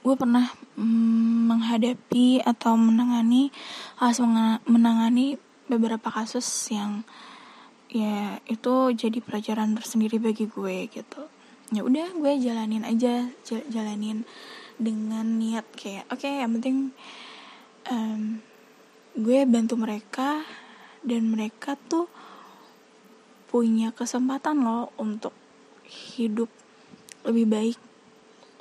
gue 0.05 0.15
pernah 0.19 0.51
mm, 0.77 1.49
menghadapi 1.49 2.43
atau 2.45 2.77
menangani 2.77 3.55
harus 3.97 4.21
menangani 4.69 5.41
beberapa 5.71 6.13
kasus 6.13 6.45
yang 6.69 7.07
ya 7.89 8.43
itu 8.51 8.91
jadi 8.93 9.23
pelajaran 9.23 9.73
tersendiri 9.79 10.19
bagi 10.21 10.51
gue 10.51 10.91
gitu. 10.91 11.23
Ya 11.73 11.87
udah 11.87 12.13
gue 12.19 12.33
jalanin 12.43 12.85
aja 12.85 13.31
jalanin 13.47 14.29
dengan 14.79 15.27
niat 15.39 15.67
kayak 15.75 16.11
oke 16.11 16.21
okay, 16.21 16.43
yang 16.43 16.59
penting 16.59 16.77
um, 17.91 18.43
gue 19.15 19.47
bantu 19.47 19.79
mereka 19.79 20.43
dan 21.05 21.31
mereka 21.31 21.79
tuh 21.79 22.11
punya 23.47 23.95
kesempatan 23.95 24.67
loh 24.67 24.91
untuk 24.99 25.31
hidup 26.19 26.51
lebih 27.23 27.47
baik 27.47 27.79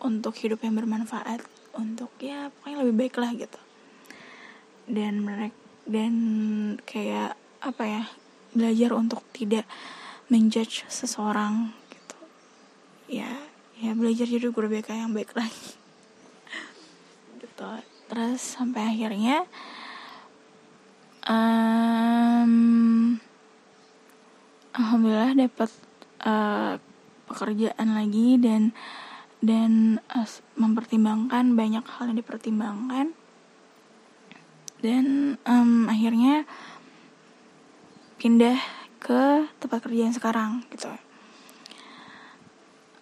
untuk 0.03 0.35
hidup 0.37 0.61
yang 0.61 0.77
bermanfaat 0.77 1.41
untuk 1.73 2.13
ya 2.21 2.53
pokoknya 2.53 2.77
lebih 2.85 2.95
baik 3.01 3.15
lah 3.17 3.31
gitu. 3.33 3.59
Dan 4.85 5.23
mereka 5.23 5.57
dan 5.83 6.13
kayak 6.87 7.35
apa 7.59 7.83
ya 7.83 8.03
belajar 8.53 8.93
untuk 8.93 9.25
tidak 9.33 9.65
menjudge 10.29 10.85
seseorang 10.91 11.73
gitu. 11.89 12.17
Ya 13.09 13.31
ya 13.81 13.97
belajar 13.97 14.29
jadi 14.29 14.47
guru 14.53 14.69
BK 14.69 14.93
yang 14.93 15.11
baik 15.11 15.33
lagi 15.33 15.73
gitu. 17.43 17.69
Terus 18.07 18.39
sampai 18.39 18.95
akhirnya 18.95 19.43
um, 21.27 22.53
alhamdulillah 24.71 25.35
dapat 25.35 25.71
uh, 26.23 26.79
pekerjaan 27.27 27.87
lagi 27.93 28.39
dan 28.39 28.71
dan 29.43 29.99
uh, 30.07 30.27
mempertimbangkan 30.55 31.51
banyak 31.53 31.83
hal 31.83 32.07
yang 32.07 32.19
dipertimbangkan. 32.19 33.11
Dan 34.83 35.39
um, 35.47 35.87
akhirnya 35.87 36.43
pindah 38.19 38.59
ke 38.99 39.47
tempat 39.59 39.79
kerja 39.83 40.07
yang 40.07 40.15
sekarang 40.15 40.51
gitu. 40.71 40.91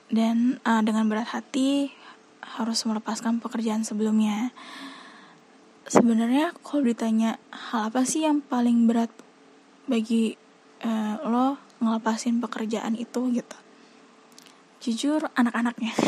Dan 0.10 0.62
uh, 0.66 0.82
dengan 0.86 1.10
berat 1.10 1.30
hati 1.30 1.94
harus 2.58 2.84
melepaskan 2.88 3.40
pekerjaan 3.40 3.86
sebelumnya. 3.86 4.52
Sebenarnya 5.88 6.56
kalau 6.64 6.88
ditanya 6.88 7.36
hal 7.52 7.92
apa 7.92 8.08
sih 8.08 8.24
yang 8.24 8.40
paling 8.40 8.88
berat 8.88 9.12
bagi 9.88 10.36
uh, 10.84 11.20
lo 11.28 11.60
ngelepasin 11.84 12.40
pekerjaan 12.40 12.96
itu 12.96 13.22
gitu? 13.32 13.58
Jujur 14.82 15.30
anak-anaknya. 15.38 15.94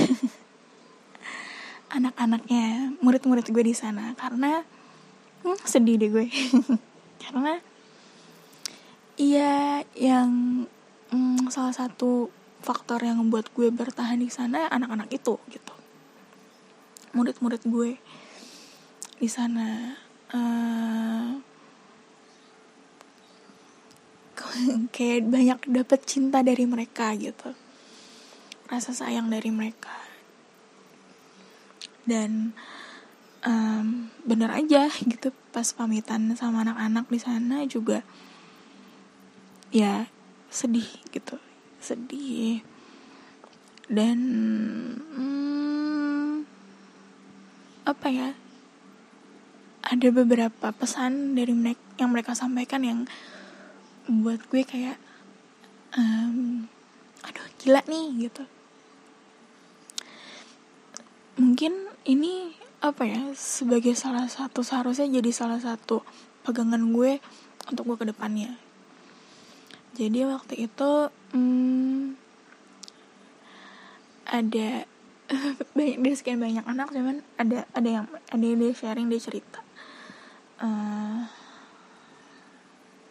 Anak-anaknya 1.97 2.97
murid-murid 3.03 3.45
gue 3.49 3.63
di 3.63 3.75
sana. 3.77 4.17
Karena 4.17 4.63
hmm, 5.45 5.59
sedih 5.67 6.01
deh 6.01 6.09
gue. 6.09 6.27
Karena 7.23 7.61
Iya, 9.13 9.85
yang 9.93 10.65
mm, 11.13 11.53
salah 11.53 11.69
satu 11.69 12.33
faktor 12.65 12.97
yang 13.05 13.21
membuat 13.21 13.53
gue 13.53 13.69
bertahan 13.69 14.17
di 14.17 14.33
sana 14.33 14.65
anak-anak 14.73 15.05
itu 15.13 15.37
gitu. 15.53 15.72
Murid-murid 17.13 17.63
gue 17.69 17.97
di 19.21 19.29
sana 19.29 19.95
uh, 20.33 21.39
kayak 24.95 25.29
banyak 25.29 25.59
dapet 25.69 26.03
cinta 26.09 26.41
dari 26.41 26.65
mereka 26.65 27.13
gitu. 27.15 27.53
Rasa 28.67 28.91
sayang 28.91 29.29
dari 29.29 29.53
mereka. 29.53 29.93
Dan 32.03 32.51
um, 33.45 34.09
bener 34.23 34.49
aja 34.51 34.87
gitu 35.03 35.31
pas 35.51 35.67
pamitan 35.75 36.31
sama 36.33 36.65
anak-anak 36.65 37.05
di 37.11 37.19
sana 37.21 37.63
juga 37.67 38.01
ya 39.69 40.07
sedih 40.49 40.87
gitu 41.11 41.37
sedih 41.83 42.63
dan 43.91 44.17
hmm, 45.13 45.42
apa 47.83 48.07
ya? 48.09 48.29
Ada 49.83 50.09
beberapa 50.15 50.71
pesan 50.71 51.35
dari 51.35 51.51
mereka 51.51 51.83
yang 51.99 52.09
mereka 52.09 52.33
sampaikan 52.33 52.81
yang 52.81 52.99
buat 54.07 54.39
gue 54.51 54.63
kayak 54.63 54.99
um, 55.95 56.67
aduh 57.23 57.47
gila 57.59 57.83
nih 57.87 58.27
gitu. 58.27 58.43
Mungkin 61.39 61.73
ini 62.07 62.55
apa 62.83 63.07
ya 63.07 63.31
sebagai 63.31 63.95
salah 63.95 64.27
satu 64.27 64.59
seharusnya 64.59 65.07
jadi 65.07 65.31
salah 65.31 65.59
satu 65.59 66.03
pegangan 66.43 66.83
gue 66.91 67.23
untuk 67.71 67.83
gue 67.87 67.97
ke 68.03 68.07
depannya. 68.11 68.59
Jadi 69.93 70.25
waktu 70.25 70.67
itu 70.67 70.91
hmm, 71.31 72.17
ada 74.27 74.89
banyak 75.77 75.97
dari 76.01 76.15
sekian 76.15 76.39
banyak 76.39 76.65
anak 76.65 76.89
cuman 76.93 77.21
ada 77.37 77.65
ada 77.73 77.89
yang 77.89 78.05
ada 78.29 78.43
yang 78.43 78.57
dia 78.59 78.73
sharing 78.73 79.07
dia 79.09 79.21
cerita. 79.21 79.59
Uh, 80.61 81.27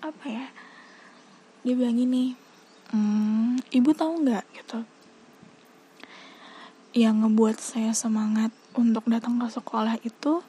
apa 0.02 0.24
ya? 0.26 0.46
Dia 1.62 1.74
bilang 1.78 1.94
gini 1.98 2.34
hmm, 2.90 3.62
ibu 3.70 3.90
tahu 3.94 4.26
nggak? 4.26 4.44
Gitu. 4.54 4.78
Yang 6.92 7.14
ngebuat 7.24 7.56
saya 7.58 7.92
semangat 7.96 8.52
untuk 8.76 9.06
datang 9.08 9.40
ke 9.40 9.48
sekolah 9.48 9.96
itu 10.04 10.44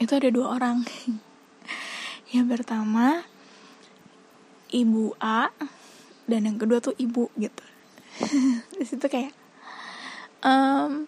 itu 0.00 0.12
ada 0.16 0.28
dua 0.32 0.56
orang. 0.56 0.86
Yang 2.34 2.46
pertama 2.46 3.26
ibu 4.70 5.18
A 5.18 5.50
dan 6.30 6.46
yang 6.46 6.62
kedua 6.62 6.78
tuh 6.78 6.94
ibu 6.94 7.26
gitu. 7.34 7.64
Di 8.78 8.86
situ 8.86 9.02
kayak 9.10 9.34
um, 10.44 11.06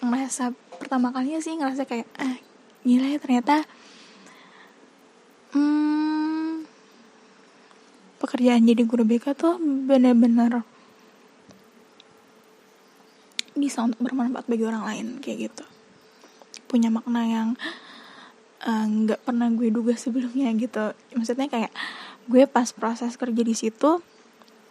ngerasa 0.00 0.56
pertama 0.80 1.12
kalinya 1.12 1.40
sih 1.44 1.56
ngerasa 1.56 1.84
kayak 1.84 2.08
ah 2.16 2.36
gila 2.80 3.12
ya 3.12 3.18
ternyata 3.20 3.68
hmm, 5.52 6.64
pekerjaan 8.16 8.64
jadi 8.64 8.82
guru 8.88 9.04
BK 9.04 9.36
tuh 9.36 9.60
bener-bener 9.60 10.64
bisa 13.60 13.84
untuk 13.84 14.00
bermanfaat 14.00 14.48
bagi 14.48 14.64
orang 14.64 14.88
lain 14.88 15.06
kayak 15.20 15.52
gitu. 15.52 15.64
Punya 16.64 16.88
makna 16.88 17.28
yang 17.28 17.48
eh, 18.64 18.86
nggak 18.88 19.20
uh, 19.20 19.24
pernah 19.26 19.52
gue 19.52 19.68
duga 19.68 19.92
sebelumnya 19.98 20.48
gitu. 20.56 20.96
Maksudnya 21.12 21.52
kayak 21.52 21.72
gue 22.30 22.48
pas 22.48 22.72
proses 22.72 23.20
kerja 23.20 23.42
di 23.44 23.52
situ 23.52 24.00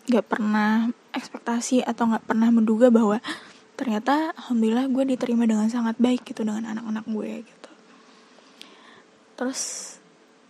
gak 0.09 0.25
pernah 0.25 0.89
ekspektasi 1.13 1.85
atau 1.85 2.09
gak 2.09 2.25
pernah 2.25 2.49
menduga 2.49 2.89
bahwa 2.89 3.21
ternyata 3.79 4.35
alhamdulillah 4.35 4.91
gue 4.91 5.15
diterima 5.15 5.47
dengan 5.47 5.71
sangat 5.71 5.95
baik 5.95 6.27
gitu 6.27 6.43
dengan 6.43 6.67
anak-anak 6.75 7.07
gue 7.07 7.31
gitu. 7.47 7.71
Terus 9.39 9.61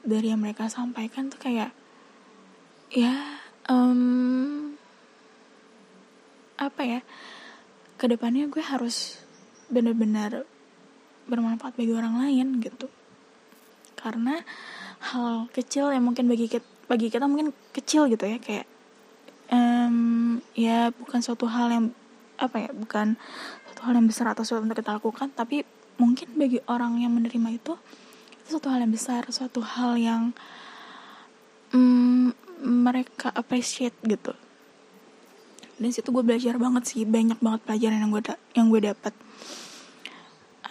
dari 0.02 0.34
yang 0.34 0.42
mereka 0.42 0.66
sampaikan 0.66 1.30
tuh 1.30 1.38
kayak 1.38 1.70
ya 2.90 3.14
um, 3.70 4.74
apa 6.58 6.82
ya 6.82 7.02
ke 8.02 8.10
depannya 8.10 8.50
gue 8.50 8.66
harus 8.66 9.22
benar-benar 9.70 10.50
bermanfaat 11.30 11.78
bagi 11.78 11.94
orang 11.94 12.18
lain 12.18 12.58
gitu. 12.66 12.90
Karena 13.94 14.42
hal 15.14 15.54
kecil 15.54 15.94
yang 15.94 16.02
mungkin 16.02 16.26
bagi 16.26 16.50
kita 16.50 16.66
bagi 16.90 17.14
kita 17.14 17.30
mungkin 17.30 17.54
kecil 17.70 18.10
gitu 18.10 18.26
ya 18.26 18.42
kayak 18.42 18.66
um, 19.54 20.42
ya 20.58 20.90
bukan 20.90 21.22
suatu 21.22 21.46
hal 21.46 21.70
yang 21.70 21.86
apa 22.40 22.58
ya 22.66 22.72
bukan 22.72 23.20
suatu 23.68 23.82
hal 23.86 23.94
yang 24.00 24.08
besar 24.08 24.26
atau 24.32 24.44
suatu 24.48 24.64
yang 24.64 24.74
kita 24.74 24.96
lakukan 24.96 25.30
tapi 25.36 25.68
mungkin 26.00 26.28
bagi 26.40 26.64
orang 26.72 27.04
yang 27.04 27.12
menerima 27.12 27.50
itu 27.60 27.76
itu 28.40 28.48
suatu 28.48 28.72
hal 28.72 28.80
yang 28.82 28.94
besar 28.96 29.28
suatu 29.30 29.60
hal 29.62 30.00
yang 30.00 30.32
um, 31.76 32.32
mereka 32.60 33.32
appreciate 33.32 33.96
gitu. 34.04 34.36
Dan 35.80 35.96
situ 35.96 36.12
gue 36.12 36.24
belajar 36.28 36.60
banget 36.60 36.92
sih 36.92 37.08
banyak 37.08 37.40
banget 37.40 37.64
pelajaran 37.64 38.04
yang 38.04 38.12
gue 38.12 38.24
yang 38.52 38.68
gue 38.68 38.82
dapat 38.84 39.14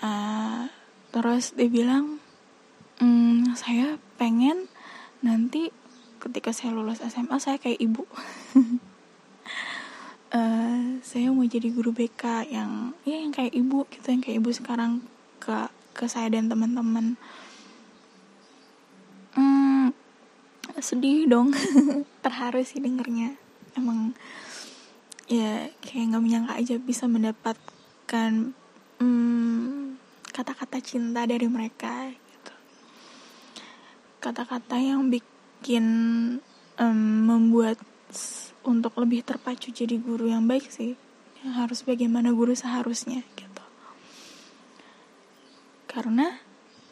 uh, 0.02 0.68
terus 1.10 1.56
dia 1.56 1.68
bilang 1.70 2.20
mm, 3.00 3.56
saya 3.56 3.96
pengen 4.20 4.68
nanti 5.24 5.72
ketika 6.18 6.52
saya 6.52 6.74
lulus 6.74 7.02
SMA 7.02 7.38
saya 7.40 7.56
kayak 7.56 7.80
ibu 7.80 8.04
uh, 10.32 11.00
saya 11.00 11.32
mau 11.32 11.44
jadi 11.44 11.72
guru 11.72 11.92
BK 11.92 12.52
yang 12.52 12.92
ya 13.04 13.16
yang 13.16 13.32
kayak 13.32 13.52
ibu 13.56 13.88
gitu 13.88 14.06
yang 14.12 14.22
kayak 14.22 14.36
ibu 14.40 14.50
sekarang 14.52 15.00
ke 15.40 15.68
ke 15.96 16.04
saya 16.06 16.30
dan 16.32 16.46
teman-teman. 16.46 17.16
Hmm, 19.34 19.94
sedih 20.78 21.26
dong 21.26 21.54
terharu 22.24 22.62
sih 22.62 22.82
dengernya. 22.82 23.34
Emang 23.74 24.12
ya 25.28 25.68
kayak 25.84 26.14
nggak 26.14 26.24
menyangka 26.24 26.52
aja 26.56 26.74
bisa 26.80 27.04
mendapatkan 27.04 28.32
hmm, 29.00 30.00
kata-kata 30.32 30.78
cinta 30.80 31.26
dari 31.26 31.46
mereka 31.50 32.10
gitu. 32.12 32.54
Kata-kata 34.22 34.76
yang 34.78 35.10
bikin 35.10 35.86
um, 36.78 37.00
membuat 37.26 37.78
untuk 38.66 38.92
lebih 39.00 39.24
terpacu 39.24 39.72
jadi 39.72 39.96
guru 39.96 40.28
yang 40.28 40.44
baik 40.44 40.68
sih. 40.68 40.94
Yang 41.44 41.54
harus 41.54 41.80
bagaimana 41.86 42.34
guru 42.34 42.52
seharusnya 42.52 43.22
gitu. 43.38 43.64
Karena 45.86 46.36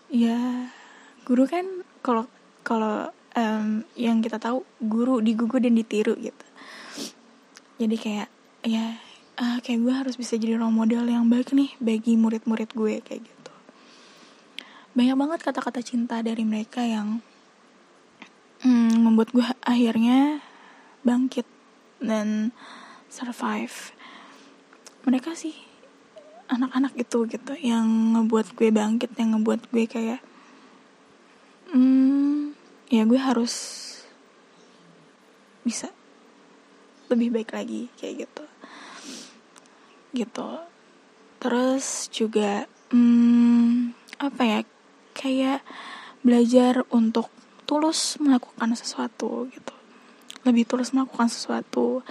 ya 0.09 0.71
guru 1.27 1.45
kan 1.51 1.67
kalau 2.01 2.31
kalau 2.63 3.11
um, 3.37 3.85
yang 3.95 4.23
kita 4.25 4.39
tahu 4.39 4.63
guru 4.81 5.21
digugu 5.21 5.61
dan 5.61 5.77
ditiru 5.77 6.17
gitu. 6.19 6.47
Jadi 7.77 7.97
kayak 8.01 8.29
ya 8.65 8.97
uh, 9.37 9.59
kayak 9.61 9.81
gue 9.85 9.95
harus 9.95 10.15
bisa 10.17 10.35
jadi 10.41 10.57
role 10.57 10.73
model 10.73 11.05
yang 11.07 11.29
baik 11.29 11.53
nih 11.53 11.77
bagi 11.79 12.17
murid-murid 12.17 12.73
gue 12.73 12.95
kayak 13.05 13.23
gitu. 13.23 13.53
Banyak 14.97 15.17
banget 15.17 15.41
kata-kata 15.45 15.85
cinta 15.85 16.25
dari 16.25 16.43
mereka 16.43 16.81
yang 16.81 17.21
hmm, 18.65 18.97
membuat 19.05 19.29
gue 19.37 19.45
akhirnya 19.63 20.41
bangkit 21.07 21.47
dan 22.03 22.51
survive. 23.07 23.95
Mereka 25.07 25.39
sih 25.39 25.55
anak-anak 26.51 26.99
itu 26.99 27.27
gitu 27.31 27.55
yang 27.59 28.19
ngebuat 28.19 28.59
gue 28.59 28.71
bangkit 28.75 29.15
yang 29.19 29.39
ngebuat 29.39 29.71
gue 29.71 29.85
kayak 29.87 30.21
hmm, 31.71 32.55
ya 32.91 33.03
gue 33.07 33.19
harus 33.19 33.55
bisa 35.67 35.91
lebih 37.07 37.31
baik 37.35 37.55
lagi 37.55 37.87
kayak 37.99 38.27
gitu. 38.27 38.45
Gitu. 40.11 40.51
Terus 41.39 42.11
juga 42.11 42.67
hmm, 42.91 43.95
apa 44.19 44.43
ya 44.43 44.61
kayak 45.15 45.63
belajar 46.27 46.83
untuk 46.91 47.31
tulus 47.67 48.19
melakukan 48.19 48.75
sesuatu 48.75 49.47
gitu 49.51 49.76
lebih 50.47 50.65
tulus 50.65 50.95
melakukan 50.95 51.27
sesuatu 51.27 52.07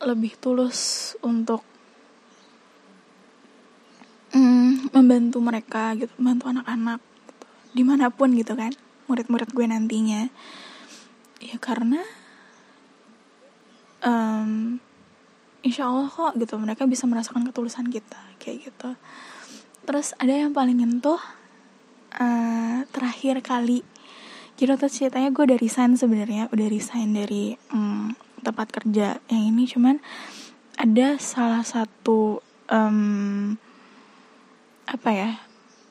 lebih 0.00 0.32
tulus 0.40 1.12
untuk 1.20 1.60
mm, 4.32 4.94
membantu 4.94 5.38
mereka 5.42 5.92
gitu 5.98 6.12
membantu 6.16 6.54
anak-anak 6.54 7.00
gitu. 7.02 7.46
di 7.76 7.82
mana 7.82 8.08
pun 8.08 8.32
gitu 8.32 8.54
kan 8.56 8.72
murid-murid 9.10 9.50
gue 9.50 9.66
nantinya 9.66 10.30
ya 11.42 11.56
karena 11.58 12.00
um, 14.06 14.78
insya 15.60 15.88
Allah 15.88 16.08
kok 16.08 16.32
gitu 16.40 16.56
mereka 16.56 16.88
bisa 16.88 17.04
merasakan 17.04 17.44
ketulusan 17.44 17.92
kita 17.92 18.20
kayak 18.40 18.72
gitu 18.72 18.96
terus 19.84 20.16
ada 20.16 20.32
yang 20.32 20.54
paling 20.56 20.80
nyentuh 20.80 21.20
uh, 22.16 22.78
terakhir 22.92 23.42
kali 23.44 23.84
jadi 24.60 24.76
waktu 24.76 24.92
ceritanya 24.92 25.32
gue 25.32 25.40
udah 25.48 25.56
resign 25.56 25.96
sebenarnya. 25.96 26.52
Udah 26.52 26.68
resign 26.68 27.16
dari 27.16 27.56
um, 27.72 28.12
tempat 28.44 28.68
kerja 28.68 29.16
yang 29.32 29.56
ini. 29.56 29.64
Cuman 29.64 30.04
ada 30.76 31.16
salah 31.16 31.64
satu 31.64 32.44
um, 32.68 33.56
apa 34.84 35.10
ya 35.16 35.30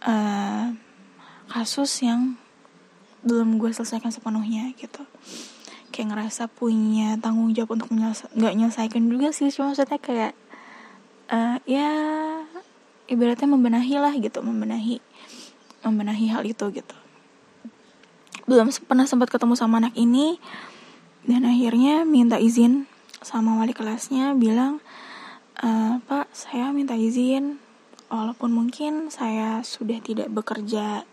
uh, 0.05 0.69
kasus 1.49 2.05
yang 2.05 2.37
belum 3.25 3.57
gue 3.57 3.73
selesaikan 3.73 4.13
sepenuhnya 4.13 4.69
gitu. 4.77 5.01
Kayak 5.89 6.13
ngerasa 6.13 6.45
punya 6.45 7.17
tanggung 7.17 7.49
jawab 7.57 7.73
untuk 7.73 7.89
nggak 7.89 8.53
nyelesaikan 8.53 9.01
juga 9.09 9.33
sih. 9.33 9.49
Cuma 9.49 9.73
maksudnya 9.73 9.97
kayak 9.97 10.37
uh, 11.33 11.57
ya 11.65 11.89
ibaratnya 13.09 13.49
membenahi 13.49 13.97
lah 13.97 14.13
gitu. 14.13 14.45
Membenahi 14.45 15.01
membenahi 15.81 16.25
hal 16.29 16.45
itu 16.45 16.69
gitu 16.69 17.08
belum 18.49 18.73
pernah 18.89 19.05
sempat 19.05 19.29
ketemu 19.29 19.53
sama 19.53 19.77
anak 19.77 19.93
ini 19.93 20.41
dan 21.29 21.45
akhirnya 21.45 22.01
minta 22.01 22.41
izin 22.41 22.89
sama 23.21 23.61
wali 23.61 23.77
kelasnya 23.77 24.33
bilang 24.33 24.81
e, 25.61 26.01
pak 26.01 26.33
saya 26.33 26.73
minta 26.73 26.97
izin. 26.97 27.61
Walaupun 28.09 28.49
mungkin 28.49 29.13
saya 29.13 29.61
sudah 29.61 30.01
tidak 30.01 30.33
bekerja 30.33 31.05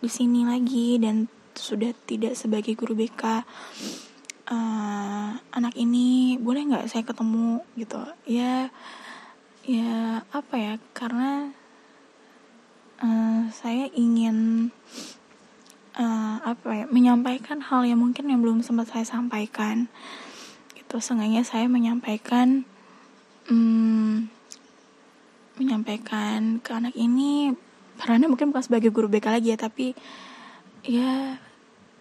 di 0.00 0.08
sini 0.08 0.48
lagi 0.48 0.96
dan 0.96 1.28
sudah 1.52 1.92
tidak 2.08 2.32
sebagai 2.40 2.72
guru 2.72 2.96
BK 2.96 3.22
uh, 3.28 3.42
eh, 4.48 5.30
anak 5.52 5.76
ini 5.76 6.40
boleh 6.40 6.72
nggak 6.72 6.88
saya 6.88 7.04
ketemu? 7.04 7.60
Gitu. 7.76 8.00
Ya 8.24 8.72
ya 9.62 10.24
apa 10.32 10.54
ya 10.56 10.74
karena 10.96 11.52
uh, 13.04 13.52
saya 13.52 13.92
ingin 13.92 14.72
uh, 15.96 16.36
apa 16.42 16.68
ya 16.72 16.84
menyampaikan 16.88 17.60
hal 17.60 17.84
yang 17.84 18.00
mungkin 18.00 18.28
yang 18.28 18.40
belum 18.40 18.64
sempat 18.64 18.92
saya 18.92 19.04
sampaikan. 19.04 19.88
Gitu 20.76 20.96
seenggaknya 21.00 21.44
saya 21.44 21.66
menyampaikan 21.68 22.64
um, 23.50 24.28
menyampaikan 25.60 26.58
ke 26.64 26.70
anak 26.72 26.96
ini 26.96 27.54
karena 28.00 28.26
mungkin 28.26 28.50
bukan 28.50 28.64
sebagai 28.64 28.90
guru 28.90 29.06
BK 29.06 29.26
lagi 29.30 29.48
ya 29.54 29.58
tapi 29.60 29.94
ya 30.82 31.38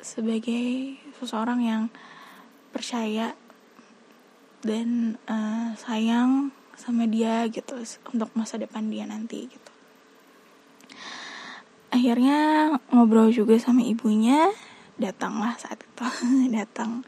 sebagai 0.01 0.97
seseorang 1.21 1.61
yang 1.61 1.83
percaya 2.73 3.37
dan 4.65 5.21
uh, 5.29 5.77
sayang 5.77 6.49
sama 6.73 7.05
dia 7.05 7.45
gitu 7.53 7.77
untuk 8.09 8.33
masa 8.33 8.57
depan 8.57 8.89
dia 8.89 9.05
nanti 9.05 9.45
gitu 9.45 9.60
akhirnya 11.91 12.71
ngobrol 12.89 13.29
juga 13.29 13.59
sama 13.59 13.83
ibunya. 13.83 14.49
Datanglah 14.97 15.59
saat 15.59 15.83
itu. 15.83 16.05
Datang. 16.57 17.03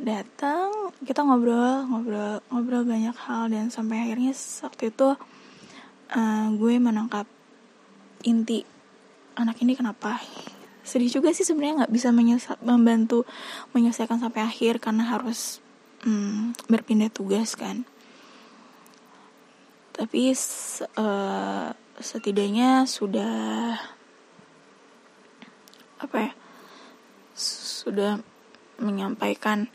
Datang 0.00 0.96
kita 1.04 1.20
ngobrol 1.20 1.84
ngobrol 1.86 2.40
ngobrol 2.48 2.82
banyak 2.88 3.14
hal. 3.28 3.52
Dan 3.52 3.68
sampai 3.68 4.08
akhirnya 4.08 4.32
waktu 4.64 4.90
itu 4.90 5.08
uh, 6.16 6.46
gue 6.56 6.74
menangkap 6.80 7.28
inti 8.24 8.64
anak 9.36 9.60
ini 9.60 9.76
kenapa? 9.76 10.18
Sedih 10.80 11.12
juga 11.12 11.30
sih 11.30 11.44
sebenarnya 11.44 11.84
nggak 11.84 11.92
bisa 11.94 12.08
menyelesa 12.10 12.56
membantu 12.64 13.28
menyelesaikan 13.76 14.18
sampai 14.18 14.42
akhir 14.42 14.80
karena 14.82 15.06
harus 15.06 15.60
um, 16.08 16.56
berpindah 16.66 17.12
tugas 17.12 17.54
kan. 17.54 17.84
Tapi 19.92 20.32
uh, 20.32 21.68
setidaknya 22.00 22.88
sudah 22.88 23.76
apa 26.00 26.16
ya 26.16 26.32
sudah 27.36 28.20
menyampaikan 28.80 29.68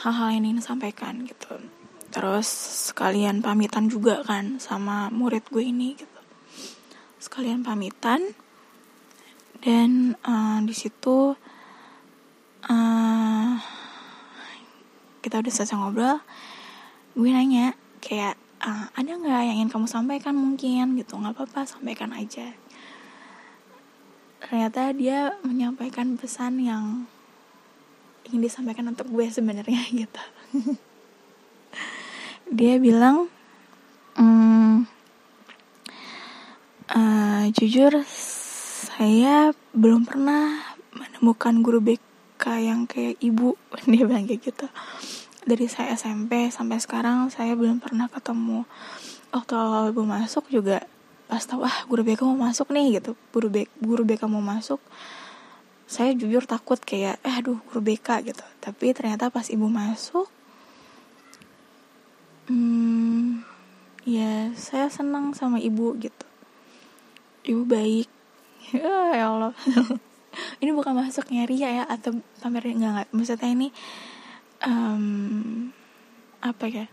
hal-hal 0.00 0.32
yang 0.32 0.46
ingin 0.46 0.62
sampaikan 0.62 1.26
gitu. 1.26 1.58
Terus 2.10 2.46
sekalian 2.90 3.42
pamitan 3.42 3.86
juga 3.90 4.22
kan 4.22 4.58
sama 4.62 5.10
murid 5.12 5.46
gue 5.50 5.62
ini 5.62 5.98
gitu. 5.98 6.20
Sekalian 7.20 7.62
pamitan 7.66 8.34
dan 9.60 10.16
uh, 10.24 10.58
di 10.64 10.72
situ 10.72 11.36
uh, 12.64 13.50
kita 15.20 15.44
udah 15.44 15.52
selesai 15.52 15.76
ngobrol 15.76 16.16
gue 17.12 17.28
nanya 17.28 17.76
kayak 18.00 18.39
uh, 18.60 18.86
ada 18.92 19.10
nggak 19.16 19.40
yang 19.44 19.56
ingin 19.64 19.70
kamu 19.72 19.86
sampaikan 19.88 20.36
mungkin? 20.36 20.96
Gitu 20.96 21.16
nggak 21.16 21.34
apa-apa 21.36 21.66
sampaikan 21.66 22.12
aja. 22.12 22.52
Ternyata 24.40 24.92
dia 24.96 25.36
menyampaikan 25.44 26.16
pesan 26.16 26.60
yang 26.64 27.04
ingin 28.28 28.40
disampaikan 28.44 28.88
untuk 28.88 29.08
gue 29.08 29.26
sebenarnya 29.28 29.80
gitu. 30.04 30.22
Dia 32.50 32.74
bilang 32.82 33.30
mm, 34.18 34.74
uh, 36.90 37.44
jujur 37.54 38.02
saya 38.06 39.54
belum 39.76 40.08
pernah 40.08 40.74
menemukan 40.90 41.62
guru 41.62 41.78
BK 41.78 42.44
yang 42.64 42.90
kayak 42.90 43.20
ibu. 43.22 43.54
Dia 43.90 44.02
bilang 44.02 44.26
kayak 44.26 44.42
gitu 44.50 44.66
dari 45.44 45.66
saya 45.68 45.96
SMP 45.96 46.52
sampai 46.52 46.76
sekarang 46.80 47.32
saya 47.32 47.56
belum 47.56 47.80
pernah 47.80 48.08
ketemu. 48.12 48.68
Waktu 49.32 49.52
awal 49.56 49.94
ibu 49.94 50.02
masuk 50.04 50.50
juga 50.52 50.84
pas 51.30 51.46
tahu 51.46 51.62
ah 51.62 51.86
guru 51.86 52.02
BK 52.02 52.26
mau 52.26 52.50
masuk 52.50 52.68
nih 52.74 53.00
gitu. 53.00 53.14
Guru 53.30 53.48
BK 53.48 53.68
guru 53.80 54.02
BK 54.02 54.22
mau 54.26 54.42
masuk 54.42 54.82
saya 55.90 56.14
jujur 56.14 56.46
takut 56.46 56.78
kayak 56.78 57.18
eh 57.22 57.34
aduh 57.34 57.58
guru 57.70 57.80
BK 57.80 58.26
gitu. 58.26 58.44
Tapi 58.60 58.92
ternyata 58.92 59.30
pas 59.30 59.46
ibu 59.48 59.66
masuk 59.70 60.28
hmm, 62.50 63.46
ya 64.04 64.50
saya 64.58 64.90
senang 64.90 65.32
sama 65.32 65.62
ibu 65.62 65.94
gitu. 65.96 66.26
Ibu 67.46 67.62
baik. 67.64 68.08
Ya 68.70 69.26
Allah. 69.26 69.50
Ini 70.62 70.70
bukan 70.70 70.94
masuk 70.94 71.26
nyari 71.34 71.58
ya 71.58 71.82
atau 71.90 72.22
pamer 72.38 72.70
enggak 72.70 72.90
enggak. 72.94 73.08
Maksudnya 73.10 73.50
ini 73.50 73.68
um, 74.64 75.72
apa 76.40 76.64
ya? 76.68 76.86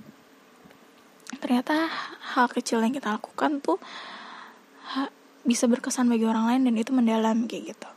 Ternyata 1.40 1.88
hal 2.36 2.48
kecil 2.52 2.80
yang 2.84 2.96
kita 2.96 3.20
lakukan 3.20 3.60
tuh 3.60 3.80
ha, 4.96 5.12
bisa 5.44 5.68
berkesan 5.68 6.08
bagi 6.08 6.28
orang 6.28 6.48
lain 6.48 6.62
dan 6.68 6.76
itu 6.80 6.92
mendalam 6.96 7.48
kayak 7.48 7.76
gitu. 7.76 7.90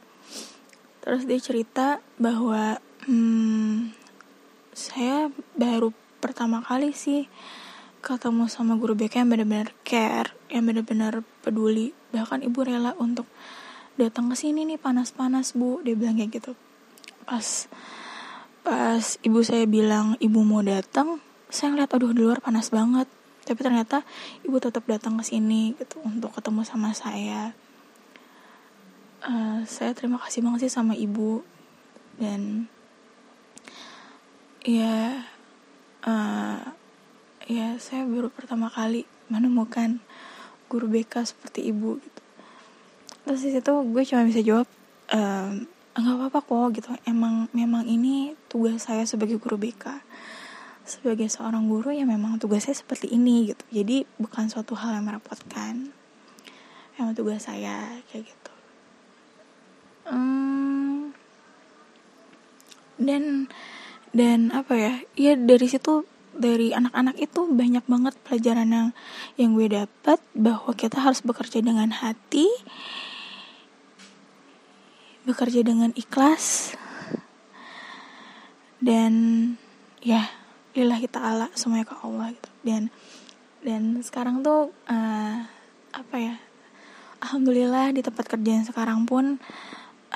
Terus 1.00 1.22
dia 1.24 1.40
cerita 1.40 1.86
bahwa 2.20 2.78
hmm, 3.08 3.94
saya 4.74 5.32
baru 5.56 5.94
pertama 6.20 6.60
kali 6.60 6.92
sih 6.92 7.26
ketemu 8.00 8.48
sama 8.48 8.76
guru 8.80 8.96
BK 8.96 9.24
yang 9.24 9.30
benar-benar 9.32 9.68
care 9.84 10.32
yang 10.52 10.66
benar-benar 10.66 11.22
peduli. 11.40 11.96
Bahkan 12.12 12.44
ibu 12.44 12.60
rela 12.66 12.92
untuk 12.98 13.28
datang 13.96 14.28
ke 14.32 14.36
sini 14.36 14.66
nih 14.66 14.80
panas-panas 14.80 15.54
bu. 15.56 15.80
Dia 15.84 15.94
bilang 15.96 16.18
kayak 16.18 16.42
gitu. 16.42 16.52
Pas 17.24 17.70
pas 18.60 19.02
ibu 19.24 19.40
saya 19.40 19.64
bilang 19.64 20.14
ibu 20.20 20.44
mau 20.44 20.60
datang 20.60 21.20
saya 21.50 21.74
ngeliat 21.74 21.90
aduh 21.90 22.14
di 22.14 22.22
luar 22.22 22.38
panas 22.38 22.70
banget. 22.70 23.10
Tapi 23.42 23.60
ternyata 23.66 24.06
ibu 24.46 24.56
tetap 24.62 24.86
datang 24.86 25.18
ke 25.18 25.24
sini 25.26 25.74
gitu 25.74 25.98
untuk 26.06 26.30
ketemu 26.30 26.62
sama 26.62 26.94
saya. 26.94 27.52
Uh, 29.20 29.66
saya 29.66 29.92
terima 29.92 30.22
kasih 30.22 30.46
banget 30.46 30.70
sih 30.70 30.72
sama 30.72 30.94
ibu. 30.94 31.42
Dan 32.14 32.70
ya 34.62 35.26
uh, 36.06 36.60
ya 37.50 37.68
saya 37.82 38.06
baru 38.06 38.30
pertama 38.30 38.70
kali 38.70 39.08
menemukan 39.26 39.98
guru 40.70 40.86
BK 40.86 41.26
seperti 41.26 41.66
ibu 41.74 41.98
gitu. 41.98 42.22
Terus 43.26 43.40
di 43.42 43.50
situ 43.50 43.72
gue 43.90 44.02
cuma 44.06 44.22
bisa 44.22 44.40
jawab 44.42 44.66
ehm, 45.10 45.66
nggak 45.96 46.16
apa-apa 46.16 46.40
kok 46.44 46.66
gitu. 46.78 46.90
Emang 47.06 47.50
memang 47.54 47.86
ini 47.86 48.34
tugas 48.46 48.86
saya 48.86 49.02
sebagai 49.06 49.38
guru 49.38 49.58
BK 49.58 50.02
sebagai 50.90 51.30
seorang 51.30 51.70
guru 51.70 51.94
ya 51.94 52.02
memang 52.02 52.42
tugas 52.42 52.66
saya 52.66 52.74
seperti 52.74 53.14
ini 53.14 53.54
gitu. 53.54 53.62
Jadi 53.70 54.02
bukan 54.18 54.50
suatu 54.50 54.74
hal 54.74 54.98
yang 54.98 55.06
merepotkan. 55.06 55.94
Emang 56.98 57.14
tugas 57.14 57.46
saya 57.46 58.02
kayak 58.10 58.26
gitu. 58.26 58.52
Um, 60.10 61.14
dan 62.98 63.46
dan 64.10 64.50
apa 64.50 64.74
ya 64.74 64.94
ya 65.14 65.32
dari 65.38 65.70
situ 65.70 66.02
dari 66.34 66.74
anak-anak 66.74 67.16
itu 67.22 67.46
banyak 67.46 67.84
banget 67.86 68.14
pelajaran 68.26 68.68
yang 68.70 68.88
yang 69.38 69.50
gue 69.54 69.70
dapat 69.70 70.18
bahwa 70.34 70.74
kita 70.74 70.98
harus 70.98 71.22
bekerja 71.22 71.62
dengan 71.62 71.94
hati 71.94 72.50
bekerja 75.24 75.60
dengan 75.64 75.92
ikhlas. 75.96 76.76
Dan 78.80 79.12
ya 80.00 80.24
lillahi 80.72 81.08
ta'ala 81.10 81.52
semuanya 81.52 81.88
ke 81.88 81.96
Allah 82.00 82.32
gitu. 82.32 82.50
Dan 82.64 82.88
dan 83.60 84.00
sekarang 84.00 84.40
tuh 84.40 84.72
uh, 84.88 85.36
apa 85.92 86.16
ya 86.16 86.34
alhamdulillah 87.20 87.92
di 87.92 88.00
tempat 88.00 88.24
kerja 88.24 88.50
yang 88.56 88.64
sekarang 88.64 89.04
pun 89.04 89.36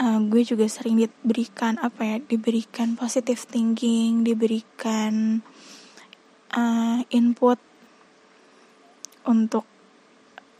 uh, 0.00 0.18
gue 0.24 0.42
juga 0.42 0.64
sering 0.64 0.96
diberikan 0.96 1.76
apa 1.76 2.02
ya 2.02 2.16
diberikan 2.24 2.96
positive 2.96 3.44
thinking 3.44 4.24
diberikan 4.24 5.44
uh, 6.56 6.98
input 7.12 7.60
untuk 9.28 9.68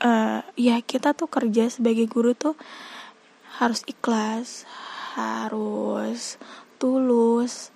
uh, 0.05 0.45
ya 0.53 0.77
kita 0.85 1.17
tuh 1.17 1.29
kerja 1.29 1.69
sebagai 1.69 2.05
guru 2.05 2.37
tuh 2.37 2.53
harus 3.59 3.81
ikhlas 3.87 4.67
harus 5.15 6.35
tulus 6.75 7.71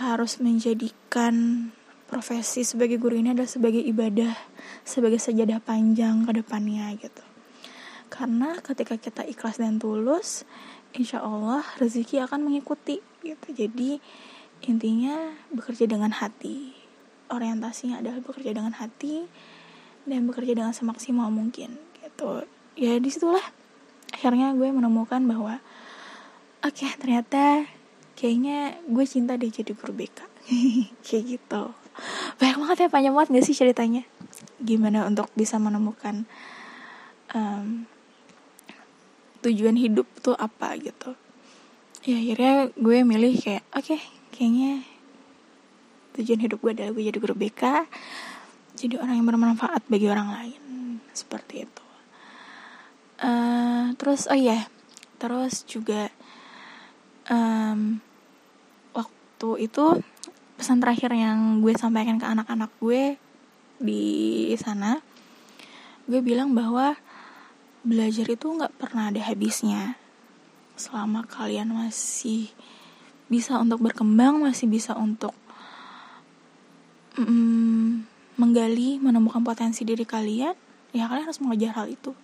harus 0.00 0.40
menjadikan 0.40 1.68
profesi 2.08 2.64
sebagai 2.64 2.96
guru 2.96 3.20
ini 3.20 3.32
adalah 3.32 3.48
sebagai 3.48 3.80
ibadah 3.84 4.32
sebagai 4.84 5.20
sejadah 5.20 5.60
panjang 5.64 6.28
ke 6.28 6.32
depannya 6.36 6.92
gitu. 7.00 7.24
Karena 8.12 8.60
ketika 8.60 9.00
kita 9.00 9.24
ikhlas 9.24 9.56
dan 9.56 9.80
tulus 9.80 10.44
insya 10.92 11.24
Allah 11.24 11.64
rezeki 11.80 12.24
akan 12.28 12.44
mengikuti 12.44 13.00
gitu. 13.24 13.48
Jadi 13.56 13.96
intinya 14.68 15.32
bekerja 15.48 15.88
dengan 15.88 16.12
hati. 16.12 16.76
Orientasinya 17.32 18.04
adalah 18.04 18.20
bekerja 18.20 18.52
dengan 18.52 18.76
hati 18.76 19.24
dan 20.04 20.28
bekerja 20.28 20.52
dengan 20.52 20.76
semaksimal 20.76 21.32
mungkin 21.32 21.80
gitu. 22.04 22.44
Ya 22.76 23.00
di 23.00 23.08
situlah 23.08 23.61
akhirnya 24.12 24.52
gue 24.52 24.68
menemukan 24.68 25.24
bahwa 25.24 25.58
oke 26.62 26.76
okay, 26.76 26.92
ternyata 27.00 27.66
kayaknya 28.14 28.78
gue 28.86 29.04
cinta 29.08 29.34
deh 29.34 29.50
jadi 29.50 29.72
guru 29.74 29.96
BK 29.96 30.18
kayak 31.04 31.24
gitu. 31.26 31.62
Banyak 32.38 32.56
banget 32.60 32.76
ya 32.86 32.88
panjang 32.92 33.14
banget 33.16 33.28
gak 33.40 33.46
sih 33.48 33.56
ceritanya? 33.56 34.04
Gimana 34.62 35.08
untuk 35.08 35.26
bisa 35.34 35.58
menemukan 35.58 36.28
um, 37.34 37.88
tujuan 39.42 39.74
hidup 39.74 40.06
tuh 40.22 40.36
apa 40.38 40.76
gitu? 40.78 41.18
Ya 42.06 42.20
akhirnya 42.20 42.70
gue 42.78 42.96
milih 43.02 43.34
kayak 43.42 43.64
oke 43.74 43.90
okay, 43.90 44.00
kayaknya 44.30 44.86
tujuan 46.20 46.40
hidup 46.44 46.58
gue 46.60 46.72
adalah 46.76 46.92
gue 46.92 47.04
jadi 47.08 47.18
guru 47.18 47.34
BK 47.34 47.88
jadi 48.72 49.02
orang 49.02 49.18
yang 49.18 49.26
bermanfaat 49.26 49.82
bagi 49.88 50.06
orang 50.06 50.28
lain. 50.30 50.62
Seperti 51.12 51.66
itu 51.66 51.81
uh, 53.22 53.94
terus 53.96 54.26
oh 54.28 54.36
iya 54.36 54.52
yeah. 54.52 54.64
terus 55.16 55.62
juga 55.64 56.10
um, 57.30 58.02
waktu 58.92 59.48
itu 59.70 60.02
pesan 60.58 60.78
terakhir 60.82 61.10
yang 61.14 61.62
gue 61.62 61.74
sampaikan 61.74 62.18
ke 62.18 62.26
anak-anak 62.26 62.70
gue 62.78 63.18
di 63.82 64.54
sana 64.58 65.02
gue 66.06 66.20
bilang 66.22 66.54
bahwa 66.54 66.94
belajar 67.82 68.26
itu 68.30 68.46
nggak 68.46 68.78
pernah 68.78 69.10
ada 69.10 69.18
habisnya 69.26 69.98
selama 70.78 71.26
kalian 71.26 71.74
masih 71.74 72.50
bisa 73.26 73.58
untuk 73.58 73.82
berkembang 73.82 74.42
masih 74.42 74.70
bisa 74.70 74.94
untuk 74.94 75.34
mm, 77.18 78.06
menggali 78.38 79.02
menemukan 79.02 79.42
potensi 79.42 79.82
diri 79.82 80.06
kalian 80.06 80.54
ya 80.94 81.10
kalian 81.10 81.26
harus 81.26 81.40
mengejar 81.42 81.74
hal 81.74 81.90
itu 81.90 82.14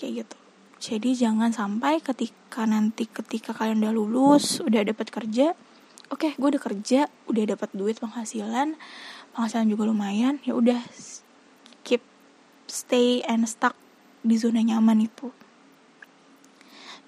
kayak 0.00 0.24
gitu. 0.24 0.36
Jadi 0.80 1.12
jangan 1.12 1.52
sampai 1.52 2.00
ketika 2.00 2.64
nanti 2.64 3.04
ketika 3.04 3.52
kalian 3.52 3.84
udah 3.84 3.92
lulus 3.92 4.64
udah 4.64 4.80
dapat 4.80 5.12
kerja 5.12 5.52
oke 6.08 6.24
okay, 6.24 6.32
gue 6.40 6.48
udah 6.56 6.62
kerja 6.62 7.00
udah 7.28 7.44
dapat 7.52 7.68
duit 7.76 8.00
penghasilan 8.00 8.80
penghasilan 9.36 9.68
juga 9.68 9.84
lumayan 9.84 10.40
ya 10.42 10.56
udah 10.56 10.80
keep 11.84 12.00
stay 12.64 13.20
and 13.28 13.44
stuck 13.44 13.76
di 14.20 14.36
zona 14.36 14.60
nyaman 14.60 15.04
itu. 15.08 15.32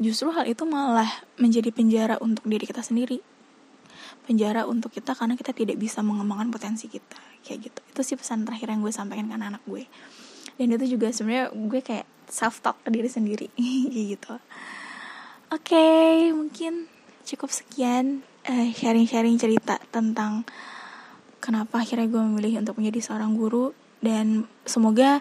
Justru 0.01 0.33
hal 0.33 0.49
itu 0.49 0.65
malah 0.65 1.09
menjadi 1.37 1.69
penjara 1.71 2.17
untuk 2.19 2.43
diri 2.49 2.65
kita 2.65 2.81
sendiri. 2.81 3.21
Penjara 4.25 4.65
untuk 4.65 4.91
kita 4.91 5.13
karena 5.13 5.37
kita 5.37 5.53
tidak 5.53 5.77
bisa 5.77 6.01
mengembangkan 6.01 6.49
potensi 6.49 6.89
kita 6.89 7.21
kayak 7.45 7.71
gitu. 7.71 7.81
Itu 7.93 8.01
sih 8.03 8.17
pesan 8.17 8.49
terakhir 8.49 8.73
yang 8.73 8.81
gue 8.81 8.91
sampaikan 8.95 9.29
ke 9.29 9.35
anak-anak 9.37 9.63
gue. 9.69 9.85
Dan 10.57 10.67
itu 10.75 10.97
juga 10.97 11.13
sebenarnya 11.13 11.53
gue 11.53 11.81
kayak 11.85 12.07
self 12.33 12.65
talk 12.65 12.81
ke 12.81 12.89
diri 12.89 13.13
sendiri. 13.13 13.53
Gitu. 13.93 14.33
Oke 15.53 15.77
okay, 15.77 16.33
mungkin 16.33 16.89
cukup 17.29 17.53
sekian 17.53 18.25
uh, 18.49 18.73
sharing-sharing 18.73 19.37
cerita 19.37 19.77
tentang 19.93 20.49
kenapa 21.45 21.85
akhirnya 21.85 22.09
gue 22.09 22.23
memilih 22.25 22.65
untuk 22.65 22.81
menjadi 22.81 23.13
seorang 23.13 23.37
guru. 23.37 23.77
Dan 24.03 24.49
semoga 24.65 25.21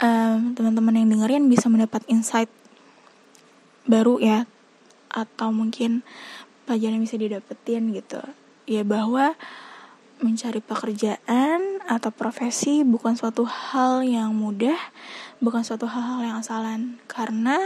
um, 0.00 0.56
teman-teman 0.56 1.04
yang 1.04 1.08
dengerin 1.12 1.44
bisa 1.52 1.68
mendapat 1.68 2.02
insight 2.08 2.50
baru 3.84 4.18
ya 4.18 4.48
atau 5.12 5.54
mungkin 5.54 6.02
pelajaran 6.64 6.98
yang 6.98 7.04
bisa 7.04 7.20
didapetin 7.20 7.92
gitu. 7.92 8.24
Ya 8.64 8.82
bahwa 8.82 9.36
mencari 10.18 10.58
pekerjaan 10.58 11.78
atau 11.86 12.10
profesi 12.10 12.82
bukan 12.82 13.14
suatu 13.14 13.46
hal 13.46 14.02
yang 14.02 14.34
mudah 14.34 14.74
bukan 15.38 15.62
suatu 15.62 15.86
hal-hal 15.86 16.20
yang 16.22 16.36
asalan. 16.38 16.98
Karena 17.06 17.58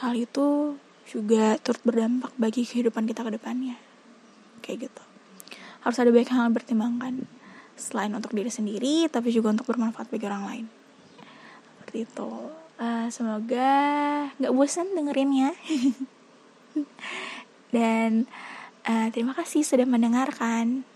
hal 0.00 0.12
itu 0.16 0.76
juga 1.08 1.56
turut 1.60 1.80
berdampak 1.84 2.32
bagi 2.36 2.64
kehidupan 2.64 3.08
kita 3.08 3.24
ke 3.24 3.36
depannya. 3.36 3.76
Kayak 4.60 4.90
gitu. 4.90 5.02
Harus 5.84 5.98
ada 6.00 6.10
banyak 6.12 6.30
hal 6.32 6.48
yang 6.48 6.56
bertimbangkan 6.56 7.14
selain 7.78 8.10
untuk 8.10 8.34
diri 8.34 8.50
sendiri 8.50 9.06
tapi 9.06 9.30
juga 9.30 9.54
untuk 9.54 9.70
bermanfaat 9.70 10.10
bagi 10.10 10.26
orang 10.26 10.44
lain. 10.44 10.66
Seperti 11.80 11.98
itu. 12.04 12.30
Uh, 12.78 13.10
semoga 13.10 13.70
nggak 14.38 14.54
bosan 14.54 14.94
dengerinnya. 14.94 15.50
Dan 17.74 18.30
uh, 18.86 19.08
terima 19.10 19.34
kasih 19.34 19.66
sudah 19.66 19.88
mendengarkan 19.88 20.86